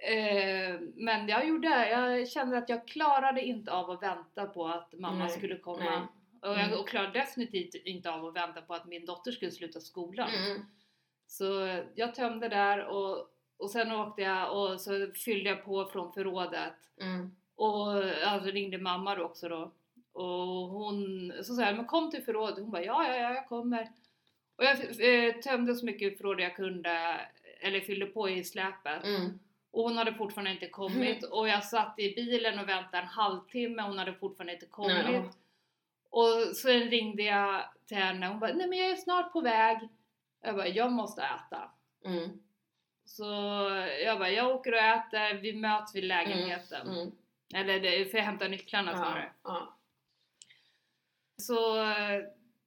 Eh, 0.00 0.80
men 0.94 1.28
jag 1.28 1.48
gjorde, 1.48 1.88
jag 1.90 2.28
kände 2.28 2.58
att 2.58 2.68
jag 2.68 2.88
klarade 2.88 3.42
inte 3.42 3.72
av 3.72 3.90
att 3.90 4.02
vänta 4.02 4.46
på 4.46 4.68
att 4.68 4.92
mamma 4.92 5.18
Nej, 5.24 5.28
skulle 5.28 5.58
komma. 5.58 5.84
nej. 5.84 6.00
Och 6.42 6.58
jag 6.58 6.64
Mm. 6.66 6.78
och 6.80 6.88
klarade 6.88 7.12
definitivt 7.18 7.74
inte 7.74 8.10
av 8.10 8.26
att 8.26 8.36
vänta 8.36 8.62
på 8.62 8.74
att 8.74 8.86
min 8.86 9.06
dotter 9.06 9.32
skulle 9.32 9.50
sluta 9.50 9.80
skolan. 9.80 10.28
Mm. 10.30 10.62
Så 11.26 11.44
jag 11.94 12.14
tömde 12.14 12.48
där 12.48 12.84
och, 12.84 13.28
och 13.58 13.70
sen 13.70 13.92
åkte 13.92 14.22
jag 14.22 14.56
och 14.56 14.80
så 14.80 15.06
fyllde 15.24 15.50
jag 15.50 15.64
på 15.64 15.84
från 15.84 16.12
förrådet. 16.12 16.74
Mm. 17.00 17.36
Och 17.56 17.92
alltså 18.26 18.50
ringde 18.50 18.78
mamma 18.78 19.14
då 19.14 19.22
också 19.22 19.48
då. 19.48 19.70
Och 20.12 20.68
hon 20.68 21.32
så 21.42 21.54
sa 21.54 21.62
jag, 21.62 21.76
men 21.76 21.86
kom 21.86 22.10
till 22.10 22.24
förrådet. 22.24 22.58
Hon 22.58 22.70
bara, 22.70 22.84
ja, 22.84 23.08
ja, 23.08 23.16
ja, 23.16 23.34
jag 23.34 23.48
kommer. 23.48 23.88
Och 24.56 24.64
jag 24.64 24.76
eh, 24.80 25.34
tömde 25.34 25.74
så 25.74 25.86
mycket 25.86 26.18
förråd 26.18 26.40
jag 26.40 26.56
kunde, 26.56 27.20
eller 27.60 27.80
fyllde 27.80 28.06
på 28.06 28.28
i 28.28 28.44
släpet. 28.44 29.04
Mm. 29.04 29.38
Och 29.70 29.82
hon 29.82 29.96
hade 29.96 30.14
fortfarande 30.14 30.50
inte 30.50 30.68
kommit. 30.68 31.24
Och 31.30 31.48
jag 31.48 31.64
satt 31.64 31.98
i 31.98 32.14
bilen 32.14 32.58
och 32.58 32.68
väntade 32.68 32.98
en 32.98 33.08
halvtimme 33.08 33.82
och 33.82 33.88
hon 33.88 33.98
hade 33.98 34.14
fortfarande 34.14 34.52
inte 34.52 34.66
kommit. 34.66 35.04
Nej. 35.04 35.30
Och 36.10 36.56
sen 36.56 36.90
ringde 36.90 37.22
jag 37.22 37.64
till 37.86 37.96
henne 37.96 38.26
hon 38.26 38.40
bara, 38.40 38.52
nej 38.52 38.68
men 38.68 38.78
jag 38.78 38.90
är 38.90 38.96
snart 38.96 39.32
på 39.32 39.40
väg. 39.40 39.88
Jag 40.42 40.56
bara, 40.56 40.68
jag 40.68 40.92
måste 40.92 41.22
äta. 41.22 41.70
Mm. 43.08 43.16
Så 43.16 43.24
jag 44.04 44.18
bara, 44.18 44.30
jag 44.30 44.54
åker 44.56 44.72
och 44.72 44.78
äter, 44.78 45.34
vi 45.40 45.52
möts 45.52 45.94
vid 45.94 46.04
lägenheten. 46.04 46.88
Mm. 46.88 47.12
Eller 47.54 47.80
det, 47.80 48.10
för 48.10 48.18
jag 48.18 48.24
hämtar 48.24 48.48
nycklarna 48.48 48.90
Ja. 48.90 48.96
snarare. 48.96 49.32
Ja. 49.44 49.74
Så 51.36 51.54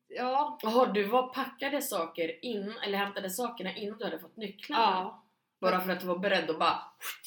ja, 0.08 0.58
Jaha, 0.62 0.86
du 0.86 1.04
var 1.04 1.34
packade 1.34 1.82
saker 1.82 2.46
in, 2.46 2.74
eller 2.86 2.98
hämtade 2.98 3.30
sakerna 3.30 3.76
innan 3.76 3.98
du 3.98 4.04
hade 4.06 4.20
fått 4.20 4.38
nycklarna? 4.38 4.82
ja. 4.84 5.24
Bara 5.62 5.82
för 5.82 5.92
att 5.92 6.00
du 6.00 6.06
var 6.08 6.18
beredd 6.18 6.50
att 6.50 6.60
bara 6.60 6.80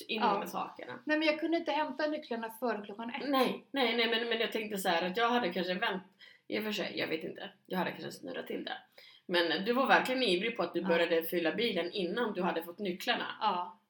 in 0.09 0.21
Ja. 0.21 0.38
med 0.38 0.49
sakerna? 0.49 0.99
Nej 1.04 1.18
men 1.18 1.26
jag 1.28 1.40
kunde 1.40 1.56
inte 1.56 1.73
hämta 1.73 2.06
nycklarna 2.06 2.50
före 2.61 2.85
klockan 2.85 3.11
ett. 3.11 3.28
Nej, 3.28 3.64
nej, 3.71 3.97
nej 3.97 4.09
men, 4.09 4.28
men 4.28 4.38
jag 4.40 4.52
tänkte 4.52 4.78
så 4.78 4.88
här 4.88 5.02
att 5.11 5.16
jag 5.16 5.28
hade 5.30 5.52
kanske 5.52 5.75
vänt... 5.75 6.02
I 6.49 6.59
och 6.61 6.64
för 6.64 6.73
sig, 6.73 6.92
jag 6.99 7.06
vet 7.09 7.25
inte. 7.25 7.50
Jag 7.66 7.78
hade 7.78 7.90
kanske 7.90 8.12
snurrat 8.12 8.47
till 8.47 8.64
det. 8.64 8.76
Men 9.26 9.64
du 9.64 9.72
var 9.72 9.86
verkligen 9.86 10.22
ivrig 10.22 10.56
på 10.56 10.62
att 10.62 10.74
du 10.74 10.80
Ja. 10.80 10.88
började 10.88 11.22
fylla 11.22 11.52
bilen 11.54 11.92
innan 11.92 12.32
du 12.32 12.42
hade 12.42 12.62
fått 12.62 12.78
nycklarna. 12.78 13.26
Ja. 13.40 13.80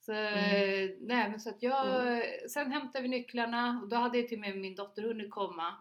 Så, 0.00 0.12
Mm. 0.12 0.96
nej 1.00 1.30
men 1.30 1.40
så 1.40 1.50
att 1.50 1.62
jag, 1.62 2.22
sen 2.50 2.72
hämtade 2.72 3.02
vi 3.02 3.08
nycklarna 3.08 3.80
och 3.82 3.88
då 3.88 3.96
hade 3.96 4.18
jag 4.18 4.28
till 4.28 4.36
och 4.38 4.40
med 4.40 4.56
min 4.58 4.74
dotter 4.74 5.02
hunnit 5.02 5.30
komma. 5.30 5.74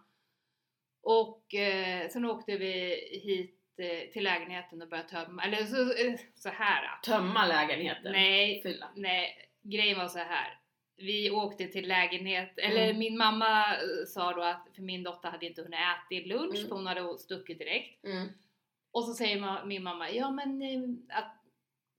Och 1.04 1.54
eh, 1.56 2.10
sen 2.10 2.26
åkte 2.26 2.58
vi 2.58 2.90
hit 3.24 3.62
eh, 3.78 4.12
till 4.12 4.24
lägenheten 4.24 4.82
och 4.82 4.88
började 4.90 5.10
tömma, 5.10 5.44
eller 5.44 5.66
så, 5.66 5.82
eh, 5.82 6.20
så 6.36 6.50
här. 6.50 7.00
Tömma 7.04 7.46
lägenheten. 7.48 8.12
Nej, 8.12 8.62
Fylla. 8.64 8.90
nej, 8.96 9.50
grejen 9.62 9.98
var 9.98 10.08
så 10.08 10.20
här. 10.20 10.60
Vi 10.98 11.32
åkte 11.32 11.68
till 11.68 11.88
lägenhet, 11.88 12.58
eller 12.58 12.84
Mm. 12.86 13.00
min 13.00 13.18
mamma 13.18 13.66
eh, 13.76 14.06
sa 14.08 14.34
då 14.34 14.42
att 14.42 14.68
för 14.76 14.82
min 14.82 15.04
dotter 15.04 15.30
hade 15.30 15.46
inte 15.46 15.62
hunnit 15.62 15.80
äta 15.80 16.28
lunch 16.28 16.56
Mm. 16.56 16.68
för 16.68 16.76
hon 16.76 16.88
hade 16.88 17.18
stuckit 17.18 17.60
direkt. 17.60 18.06
Mm. 18.06 18.28
Och 18.92 19.04
så 19.04 19.14
säger 19.14 19.66
min 19.66 19.84
mamma, 19.84 20.10
ja 20.12 20.32
men 20.32 20.62
eh, 20.62 21.18
att 21.18 21.42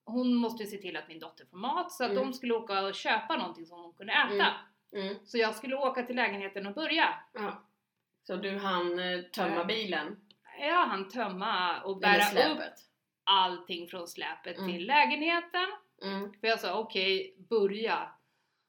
hon 0.04 0.34
måste 0.34 0.66
se 0.66 0.76
till 0.78 0.96
att 0.96 1.08
min 1.08 1.18
dotter 1.18 1.44
får 1.46 1.56
mat 1.56 1.92
så 1.92 2.04
att 2.04 2.10
Mm. 2.10 2.22
de 2.24 2.32
skulle 2.32 2.54
åka 2.54 2.80
och 2.86 2.94
köpa 2.94 3.36
någonting 3.36 3.66
som 3.66 3.78
hon 3.80 3.92
kunde 3.92 4.12
äta. 4.12 4.54
Mm. 4.92 5.06
Mm. 5.06 5.14
Så 5.24 5.38
jag 5.38 5.54
skulle 5.54 5.76
åka 5.76 6.02
till 6.02 6.16
lägenheten 6.16 6.66
och 6.66 6.74
börja. 6.74 7.14
Ja. 7.34 7.62
Så 8.26 8.36
du 8.36 8.58
hann 8.58 8.98
eh, 8.98 9.20
tömma 9.20 9.54
Ja. 9.56 9.64
bilen? 9.64 10.16
Jag 10.60 10.86
hann 10.86 11.08
tömma 11.08 11.80
och 11.82 11.96
bära 11.98 12.52
upp 12.52 12.58
allting 13.24 13.86
från 13.88 14.08
släpet 14.08 14.56
till 14.56 14.86
lägenheten. 14.86 15.66
För 16.40 16.46
jag 16.48 16.60
sa 16.60 16.78
okej, 16.78 17.34
börja. 17.38 18.08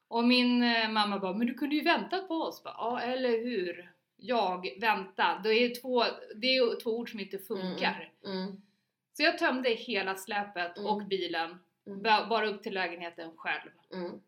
Och 0.08 0.24
min 0.24 0.62
eh, 0.62 0.88
mamma 0.90 1.18
bara, 1.18 1.32
men 1.32 1.46
du 1.46 1.54
kunde 1.54 1.74
ju 1.76 1.82
väntat 1.82 2.28
på 2.28 2.34
oss. 2.34 2.62
Bara, 2.62 2.74
Ja, 2.78 3.00
eller 3.00 3.30
hur? 3.30 3.92
Jag, 4.16 4.68
vänta. 4.80 5.40
Det 5.44 5.48
är, 5.54 5.80
två, 5.80 6.04
det 6.34 6.46
är 6.56 6.80
två 6.80 6.90
ord 6.98 7.10
som 7.10 7.20
inte 7.20 7.38
funkar. 7.38 8.12
Mm. 8.24 8.62
Så 9.12 9.22
jag 9.22 9.38
tömde 9.38 9.70
hela 9.70 10.14
släpet 10.14 10.78
Mm. 10.78 10.90
och 10.90 11.02
bilen, 11.06 11.58
Mm. 11.86 12.02
ba- 12.02 12.26
bara 12.26 12.46
upp 12.46 12.62
till 12.62 12.74
lägenheten 12.74 13.30
själv. 13.36 13.70
Mm. 13.92 14.20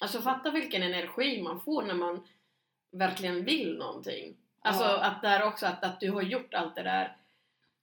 Alltså 0.00 0.20
fatta 0.22 0.50
vilken 0.50 0.82
energi 0.82 1.42
man 1.42 1.60
får 1.60 1.82
när 1.82 1.94
man 1.94 2.26
verkligen 2.92 3.44
vill 3.44 3.78
någonting. 3.78 4.36
Alltså 4.62 4.84
Ja. 4.84 5.00
att 5.04 5.22
där 5.22 5.42
också 5.46 5.66
att, 5.66 5.84
att 5.84 6.00
du 6.00 6.10
har 6.10 6.22
gjort 6.22 6.54
allt 6.54 6.74
det 6.76 6.82
där 6.82 7.16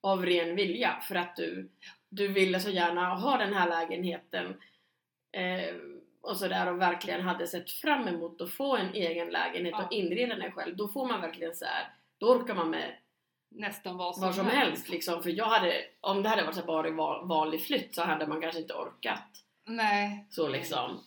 av 0.02 0.26
ren 0.26 0.56
vilja 0.56 1.00
för 1.08 1.16
att 1.16 1.36
du, 1.36 1.70
du 2.10 2.28
ville 2.28 2.60
så 2.60 2.70
gärna 2.70 3.16
ha 3.16 3.38
den 3.38 3.54
här 3.54 3.70
lägenheten 3.70 4.62
eh, 5.32 5.76
och 6.30 6.38
sådär 6.38 6.72
och 6.72 6.82
verkligen 6.82 7.22
hade 7.22 7.48
sett 7.48 7.72
fram 7.72 8.08
emot 8.08 8.42
att 8.42 8.52
få 8.54 8.78
en 8.78 8.94
egen 8.94 9.30
lägenhet 9.30 9.74
Ja. 9.78 9.86
och 9.86 9.92
inreda 9.94 10.36
den 10.36 10.52
själv. 10.52 10.76
Då 10.78 10.88
får 10.88 11.08
man 11.08 11.22
verkligen 11.22 11.56
så 11.56 11.66
här, 11.66 11.88
då 12.18 12.28
orkar 12.32 12.56
man 12.56 12.70
med 12.70 12.94
Nästan 13.50 13.98
vad 13.98 14.16
som, 14.16 14.24
vad 14.24 14.36
som 14.36 14.46
helst 14.48 14.90
liksom. 14.90 15.24
För 15.24 15.30
jag 15.30 15.46
hade, 15.46 15.74
om 16.02 16.24
det 16.24 16.30
hade 16.30 16.44
varit 16.44 16.56
så 16.56 16.64
bara 16.66 16.90
va- 16.90 17.22
vanlig 17.24 17.62
flytt 17.66 17.96
så 17.96 18.02
hade 18.04 18.28
man 18.28 18.42
kanske 18.42 18.62
inte 18.62 18.74
orkat. 18.74 19.24
Nej. 19.66 20.26
Så 20.30 20.48
liksom. 20.48 21.04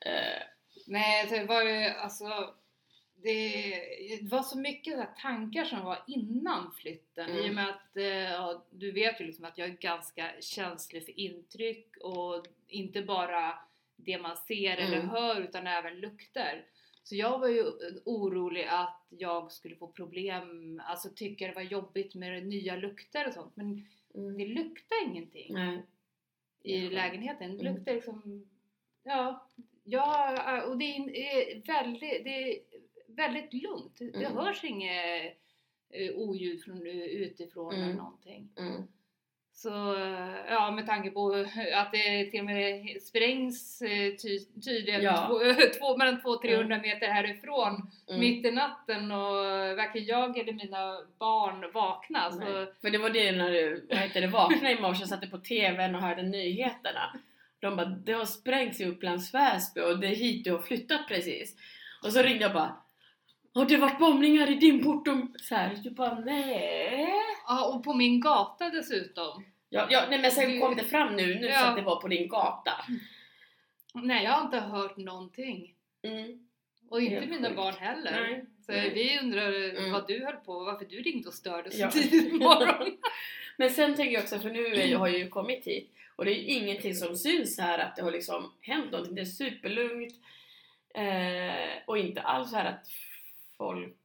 Eh, 0.00 0.42
Nej, 0.86 1.26
det 1.30 1.44
var 1.44 1.62
ju 1.62 1.84
alltså 1.88 2.24
det, 3.22 3.70
det 4.20 4.28
var 4.30 4.42
så 4.42 4.58
mycket 4.58 4.98
så 4.98 5.04
tankar 5.22 5.64
som 5.64 5.84
var 5.84 5.98
innan 6.06 6.72
flytten 6.72 7.30
Mm. 7.30 7.44
i 7.44 7.50
och 7.50 7.54
med 7.54 7.68
att 7.68 7.96
eh, 7.96 8.04
ja, 8.06 8.64
du 8.70 8.92
vet 8.92 9.20
ju 9.20 9.24
liksom 9.24 9.44
att 9.44 9.58
jag 9.58 9.68
är 9.68 9.72
ganska 9.72 10.30
känslig 10.40 11.04
för 11.04 11.20
intryck 11.20 11.96
och 12.00 12.46
inte 12.68 13.02
bara 13.02 13.58
det 13.98 14.18
man 14.18 14.36
ser 14.36 14.76
eller 14.76 14.96
Mm. 14.96 15.08
hör 15.08 15.40
utan 15.40 15.66
även 15.66 16.00
lukter. 16.00 16.66
Så 17.02 17.16
jag 17.16 17.38
var 17.38 17.48
ju 17.48 17.64
orolig 18.04 18.64
att 18.70 19.06
jag 19.08 19.52
skulle 19.52 19.76
få 19.76 19.88
problem, 19.88 20.80
alltså 20.84 21.08
tycka 21.16 21.46
det 21.46 21.54
var 21.54 21.62
jobbigt 21.62 22.14
med 22.14 22.46
nya 22.46 22.76
lukter 22.76 23.26
och 23.28 23.34
sånt 23.34 23.56
men 23.56 23.86
mm. 24.14 24.38
det 24.38 24.46
luktar 24.46 25.04
ingenting 25.06 25.54
Nej. 25.54 25.82
i 26.62 26.84
Ja. 26.84 26.90
lägenheten. 26.90 27.56
Det 27.58 27.62
Mm. 27.62 27.74
luktar 27.76 27.94
liksom, 27.94 28.48
ja, 29.02 29.48
ja 29.84 30.62
och 30.66 30.78
det 30.78 30.84
är 30.84 31.66
väldigt, 31.66 32.24
det 32.24 32.52
är 32.52 32.58
väldigt 33.06 33.52
lugnt. 33.52 33.98
Det 33.98 34.24
Mm. 34.24 34.36
hörs 34.36 34.64
inget 34.64 35.36
eh, 35.90 36.14
oljud 36.14 36.62
från 36.64 36.86
utifrån 36.86 37.74
eller 37.74 37.84
Mm. 37.84 37.96
någonting. 37.96 38.48
Mm. 38.58 38.82
Så 39.62 39.96
ja, 40.48 40.70
med 40.70 40.86
tanke 40.86 41.10
på 41.10 41.46
att 41.74 41.92
det 41.92 42.24
till 42.30 42.40
och 42.40 42.46
med 42.46 43.02
sprängs 43.02 43.82
eh, 43.82 44.14
ty, 44.22 44.38
tydligen 44.64 45.02
Ja. 45.02 45.26
två, 45.28 45.38
två, 45.78 45.96
mellan 45.96 46.20
200-300 46.20 46.82
meter 46.82 47.06
härifrån 47.06 47.90
Mm. 48.08 48.20
mitt 48.20 48.46
i 48.46 48.50
natten 48.50 49.12
och 49.12 49.34
varken 49.76 50.04
jag 50.04 50.38
eller 50.38 50.52
mina 50.52 50.98
barn 51.18 51.72
vaknar. 51.74 52.30
Så, 52.30 52.38
Nej. 52.38 52.66
För 52.80 52.90
det 52.90 52.98
var 52.98 53.10
det 53.10 53.32
när 53.32 53.50
du 53.50 53.86
vad 53.88 53.98
heter 53.98 54.20
det, 54.20 54.26
vaknade 54.26 54.72
i 54.74 54.80
morse 54.80 55.02
och 55.02 55.08
satte 55.08 55.26
på 55.26 55.38
TVn 55.38 55.94
och 55.94 56.00
hörde 56.02 56.22
nyheterna. 56.22 57.12
De 57.60 57.76
bara, 57.76 57.86
det 57.86 58.12
har 58.12 58.24
sprängts 58.24 58.80
i 58.80 58.84
Upplands 58.84 59.34
Väsby 59.34 59.80
och 59.80 59.98
det 59.98 60.06
är 60.06 60.14
hit 60.16 60.44
du 60.44 60.52
har 60.52 60.58
flyttat 60.58 61.08
precis. 61.08 61.56
Och 62.04 62.12
så 62.12 62.22
ringde 62.22 62.42
jag 62.44 62.52
bara, 62.52 62.76
har 63.54 63.64
det 63.64 63.76
varit 63.76 63.98
bombningar 63.98 64.50
i 64.50 64.54
din 64.54 64.84
port? 64.84 65.08
Så 65.42 65.54
här, 65.54 65.74
du 65.84 65.90
bara, 65.90 66.14
nej. 66.20 67.08
Ja, 67.48 67.64
och 67.74 67.84
på 67.84 67.94
min 67.94 68.20
gata 68.20 68.70
dessutom. 68.70 69.44
Ja, 69.68 69.86
ja, 69.90 70.04
nej 70.10 70.18
men 70.22 70.30
sen 70.30 70.60
kom 70.60 70.76
det 70.76 70.84
fram 70.84 71.16
nu, 71.16 71.34
nu 71.34 71.40
så 71.42 71.48
Ja. 71.48 71.66
att 71.68 71.76
det 71.76 71.82
var 71.82 72.00
på 72.00 72.08
din 72.08 72.28
gata. 72.28 72.72
Nej, 73.94 74.24
jag 74.24 74.30
har 74.32 74.44
inte 74.44 74.60
hört 74.60 74.96
någonting. 74.96 75.74
Mm. 76.02 76.48
Och 76.90 77.00
inte 77.02 77.26
mina 77.26 77.48
sjukt. 77.48 77.56
barn 77.56 77.74
heller. 77.74 78.10
Nej. 78.10 78.44
Så 78.66 78.72
Nej. 78.72 78.90
vi 78.94 79.18
undrar 79.18 79.52
Mm. 79.78 79.92
vad 79.92 80.06
du 80.08 80.24
höll 80.24 80.36
på 80.36 80.64
varför 80.64 80.84
du 80.84 80.96
ringde 81.02 81.28
och 81.28 81.34
störde 81.34 81.70
så 81.70 81.80
Ja. 81.80 81.90
tidigt 81.90 82.30
på 82.30 82.36
morgonen. 82.36 82.96
Men 83.56 83.70
sen 83.70 83.94
tänker 83.96 84.12
jag 84.14 84.22
också, 84.22 84.38
för 84.38 84.50
nu 84.50 84.60
jag, 84.74 84.98
har 84.98 85.08
jag 85.08 85.18
ju 85.18 85.28
kommit 85.28 85.64
hit 85.66 85.90
och 86.16 86.24
det 86.24 86.30
är 86.30 86.34
ju 86.34 86.46
ingenting 86.46 86.94
som 86.94 87.16
syns 87.16 87.58
här 87.58 87.78
att 87.78 87.96
det 87.96 88.02
har 88.02 88.12
liksom 88.12 88.52
hänt 88.60 88.90
någonting. 88.92 89.14
Det 89.14 89.20
är 89.20 89.24
superlugnt 89.24 90.14
eh, 90.94 91.82
och 91.86 91.98
inte 91.98 92.20
alls 92.22 92.52
här 92.52 92.64
att 92.64 92.86
folk 93.56 93.96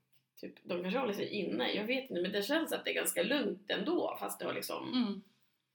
typ, 0.47 0.55
de 0.63 0.81
kanske 0.81 0.99
håller 0.99 1.13
sig 1.13 1.29
inne, 1.29 1.71
jag 1.73 1.83
vet 1.83 2.09
inte 2.09 2.21
men 2.21 2.31
det 2.31 2.41
känns 2.43 2.73
att 2.73 2.85
det 2.85 2.91
är 2.91 2.95
ganska 2.95 3.23
lugnt 3.23 3.71
ändå 3.71 4.17
fast 4.19 4.39
det 4.39 4.45
har 4.45 4.53
liksom 4.53 4.93
Mm. 4.93 5.21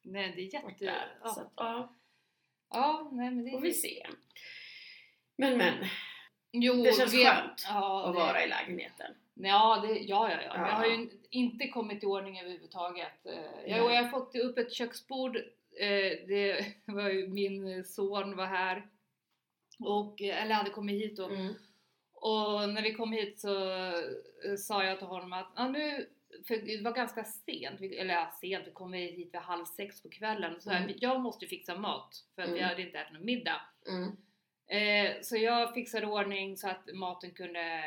Nej, 0.02 0.32
det 0.36 0.42
är 0.42 0.54
jätte... 0.54 0.84
där. 0.84 1.08
Så 1.24 1.40
Ja, 1.40 1.42
att, 1.42 1.52
ja, 1.56 1.94
ja 2.70 3.08
nej 3.12 3.30
men 3.30 3.44
det... 3.44 3.50
får 3.50 3.60
vi 3.60 3.72
se. 3.72 4.06
Men 5.36 5.58
men, 5.58 5.74
Jo, 6.52 6.74
det 6.84 6.96
känns 6.96 7.14
vet- 7.14 7.26
skönt 7.34 7.62
ja, 7.68 8.06
att 8.08 8.14
det- 8.14 8.20
vara 8.20 8.44
i 8.44 8.48
lägenheten. 8.48 9.14
Ja, 9.34 9.84
det, 9.86 9.98
ja, 9.98 10.30
ja, 10.30 10.36
ja. 10.42 10.52
Ja. 10.54 10.68
Jag 10.68 10.74
har 10.76 10.86
ju 10.86 11.08
inte 11.30 11.68
kommit 11.68 12.02
i 12.02 12.06
ordning 12.06 12.40
överhuvudtaget. 12.40 13.26
Eh. 13.26 13.70
Jag, 13.72 13.84
och 13.84 13.92
jag 13.92 14.02
har 14.02 14.10
fått 14.10 14.36
upp 14.36 14.58
ett 14.58 14.72
köksbord. 14.72 15.36
Eh, 15.80 16.26
Det 16.28 16.66
var 16.84 17.08
ju 17.10 17.28
min 17.28 17.84
son 17.84 18.36
var 18.36 18.46
här. 18.46 18.88
Och, 19.80 20.20
eller 20.22 20.54
hade 20.54 20.70
kommit 20.70 21.02
hit 21.02 21.16
då. 21.16 21.28
Mm. 21.28 21.54
Och 22.20 22.68
när 22.68 22.82
vi 22.82 22.94
kom 22.94 23.12
hit 23.12 23.40
så 23.40 23.64
eh, 24.44 24.56
sa 24.58 24.84
jag 24.84 24.98
till 24.98 25.06
honom 25.06 25.32
att 25.32 25.52
ja, 25.56 25.68
nu, 25.68 26.08
för 26.46 26.56
det 26.56 26.82
var 26.84 26.92
ganska 26.92 27.24
sent, 27.24 27.80
eller 27.80 28.14
ja, 28.14 28.32
sent, 28.40 28.66
vi 28.66 28.70
kom 28.70 28.92
hit 28.92 29.14
vid 29.18 29.36
halv 29.36 29.64
sex 29.64 30.02
på 30.02 30.08
kvällen. 30.08 30.60
Så 30.60 30.70
Mm. 30.70 30.92
jag 31.00 31.20
måste 31.20 31.46
fixa 31.46 31.76
mat 31.78 32.24
för 32.34 32.42
att 32.42 32.48
vi 32.48 32.58
Mm. 32.58 32.68
hade 32.68 32.82
inte 32.82 32.98
ätit 32.98 33.12
någon 33.12 33.24
middag. 33.24 33.60
Mm. 33.88 34.16
Eh, 34.70 35.16
så 35.22 35.36
jag 35.36 35.74
fixade 35.74 36.06
ordning 36.06 36.56
så 36.56 36.68
att 36.68 36.88
maten 36.94 37.30
kunde 37.30 37.82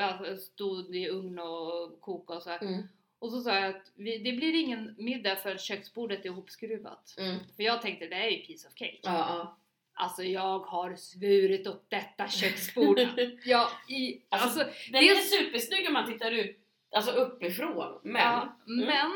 alltså, 0.00 0.36
stod 0.36 0.96
i 0.96 1.08
ugn 1.08 1.38
och 1.38 2.00
koka 2.00 2.34
och 2.34 2.42
så. 2.42 2.50
Mm. 2.50 2.82
Och 3.18 3.30
så 3.30 3.40
sa 3.40 3.54
jag 3.54 3.76
att 3.76 3.92
vi, 3.94 4.18
det 4.18 4.32
blir 4.32 4.60
ingen 4.60 4.94
middag 4.98 5.36
förrän 5.36 5.58
köksbordet 5.58 6.20
är 6.20 6.26
ihopskruvat. 6.26 7.14
Mm. 7.18 7.38
För 7.56 7.62
jag 7.62 7.82
tänkte 7.82 8.06
det 8.06 8.16
är 8.16 8.28
ju 8.30 8.46
piece 8.46 8.68
of 8.68 8.74
cake. 8.74 8.98
Ja, 9.02 9.12
ja. 9.12 9.56
Alltså 9.94 10.22
jag 10.24 10.58
har 10.58 10.96
svurit 10.96 11.66
åt 11.66 11.84
detta 11.90 12.28
köksbord. 12.28 12.98
ja, 13.44 13.68
i, 13.88 14.20
Alltså, 14.28 14.46
alltså, 14.60 14.74
Den 14.92 15.00
det- 15.02 15.08
är 15.08 15.14
supersnygg 15.16 15.86
om 15.86 15.92
man 15.92 16.12
tittar 16.12 16.30
ut, 16.30 16.58
alltså 16.96 17.10
uppifrån. 17.10 18.00
Men, 18.02 18.22
Ja, 18.22 18.56
Mm. 18.66 18.86
men 18.86 19.10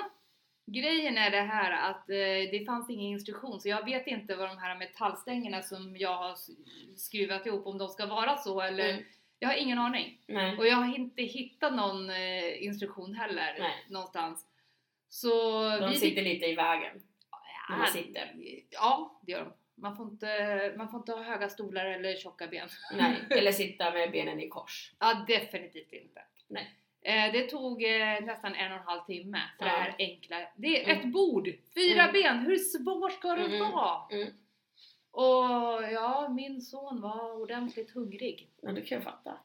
grejen 0.66 1.18
är 1.18 1.30
det 1.30 1.40
här 1.42 1.90
att 1.90 2.10
eh, 2.10 2.50
det 2.50 2.64
fanns 2.66 2.90
ingen 2.90 3.12
instruktion 3.12 3.60
så 3.60 3.68
jag 3.68 3.84
vet 3.84 4.06
inte 4.06 4.36
vad 4.36 4.48
de 4.48 4.58
här 4.58 4.76
metallstängerna 4.78 5.62
som 5.62 5.96
jag 5.96 6.16
har 6.16 6.34
skruvat 6.96 7.46
ihop 7.46 7.66
om 7.66 7.78
de 7.78 7.88
ska 7.88 8.06
vara 8.06 8.36
så 8.36 8.60
eller 8.60 8.88
Mm. 8.92 9.04
jag 9.38 9.48
har 9.48 9.56
ingen 9.56 9.78
aning. 9.78 10.18
nej. 10.26 10.58
Och 10.58 10.66
jag 10.66 10.76
har 10.76 10.96
inte 10.96 11.22
hittat 11.22 11.74
någon 11.74 12.10
eh, 12.10 12.64
instruktion 12.64 13.14
heller 13.14 13.56
Nej. 13.58 13.84
någonstans. 13.88 14.46
Så 15.08 15.60
De 15.80 15.88
vi 15.90 15.96
sitter 15.96 16.22
lite 16.22 16.46
i 16.46 16.54
vägen. 16.54 17.02
när 17.70 17.76
man 17.76 17.86
Ja, 17.86 17.92
sitter. 17.92 18.32
Ja, 18.70 19.20
det 19.22 19.32
gör 19.32 19.40
de. 19.44 19.52
Man 19.78 19.96
får, 19.96 20.06
inte, 20.06 20.74
man 20.76 20.88
får 20.88 21.00
inte 21.00 21.12
ha 21.12 21.22
höga 21.22 21.48
stolar 21.48 21.84
eller 21.84 22.16
tjocka 22.16 22.46
ben. 22.46 22.68
Nej, 22.92 23.16
eller 23.30 23.52
sitta 23.52 23.90
med 23.92 24.10
benen 24.10 24.40
i 24.40 24.48
kors. 24.48 24.92
Ja, 24.98 25.24
definitivt 25.28 25.92
inte. 25.92 26.22
Nej. 26.48 26.74
Eh, 27.02 27.32
det 27.32 27.42
tog 27.42 27.82
eh, 27.84 28.20
nästan 28.20 28.54
en 28.54 28.72
och 28.72 28.78
en 28.78 28.84
halv 28.84 29.00
timme 29.04 29.40
för 29.58 29.66
Ja. 29.66 29.72
det 29.72 29.78
här 29.78 29.94
enkla. 29.98 30.36
Det 30.56 30.80
är 30.84 30.84
Mm. 30.94 30.98
ett 31.06 31.12
bord, 31.12 31.48
fyra 31.74 32.02
Mm. 32.02 32.12
ben, 32.12 32.38
hur 32.38 32.56
svårt 32.56 33.12
ska 33.12 33.28
det 33.34 33.44
Mm. 33.56 33.70
vara? 33.72 34.00
Mm. 34.10 34.28
Och 35.10 35.92
ja, 35.92 36.28
min 36.28 36.60
son 36.60 37.00
var 37.00 37.32
ordentligt 37.42 37.90
hungrig. 37.90 38.50
Ja, 38.62 38.72
det 38.72 38.80
kan 38.82 38.96
jag 38.96 39.04
fatta. 39.04 39.38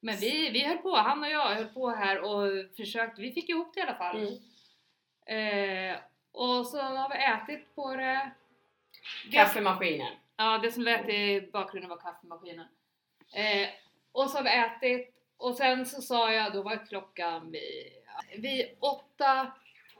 Men 0.00 0.16
vi, 0.16 0.50
vi 0.50 0.64
höll 0.64 0.78
på, 0.78 0.96
han 0.96 1.22
och 1.24 1.30
jag 1.30 1.48
höll 1.54 1.66
på 1.68 1.90
här 1.90 2.20
och 2.20 2.76
försökte, 2.76 3.22
vi 3.22 3.32
fick 3.32 3.48
ihop 3.48 3.74
det 3.74 3.80
i 3.80 3.82
alla 3.82 3.94
fall. 3.94 4.16
Mm. 5.26 5.90
Eh, 5.92 5.96
och 6.32 6.66
så 6.66 6.78
har 6.80 7.08
vi 7.08 7.16
ätit 7.54 7.74
på 7.74 7.96
det. 7.96 8.30
Kaffemaskinen. 9.32 10.12
Ja, 10.36 10.58
det 10.58 10.72
som 10.72 10.82
lät 10.82 11.08
i 11.08 11.50
bakgrunden 11.52 11.90
var 11.90 11.96
kaffemaskinen. 11.96 12.66
Eh, 13.34 13.68
och 14.12 14.30
så 14.30 14.36
har 14.38 14.44
vi 14.44 14.50
ätit 14.50 15.14
och 15.36 15.56
sen 15.56 15.86
så 15.86 16.02
sa 16.02 16.32
jag, 16.32 16.52
då 16.52 16.62
var 16.62 16.86
klockan 16.86 17.50
vid, 17.50 17.92
vid 18.38 18.76
åtta 18.80 19.52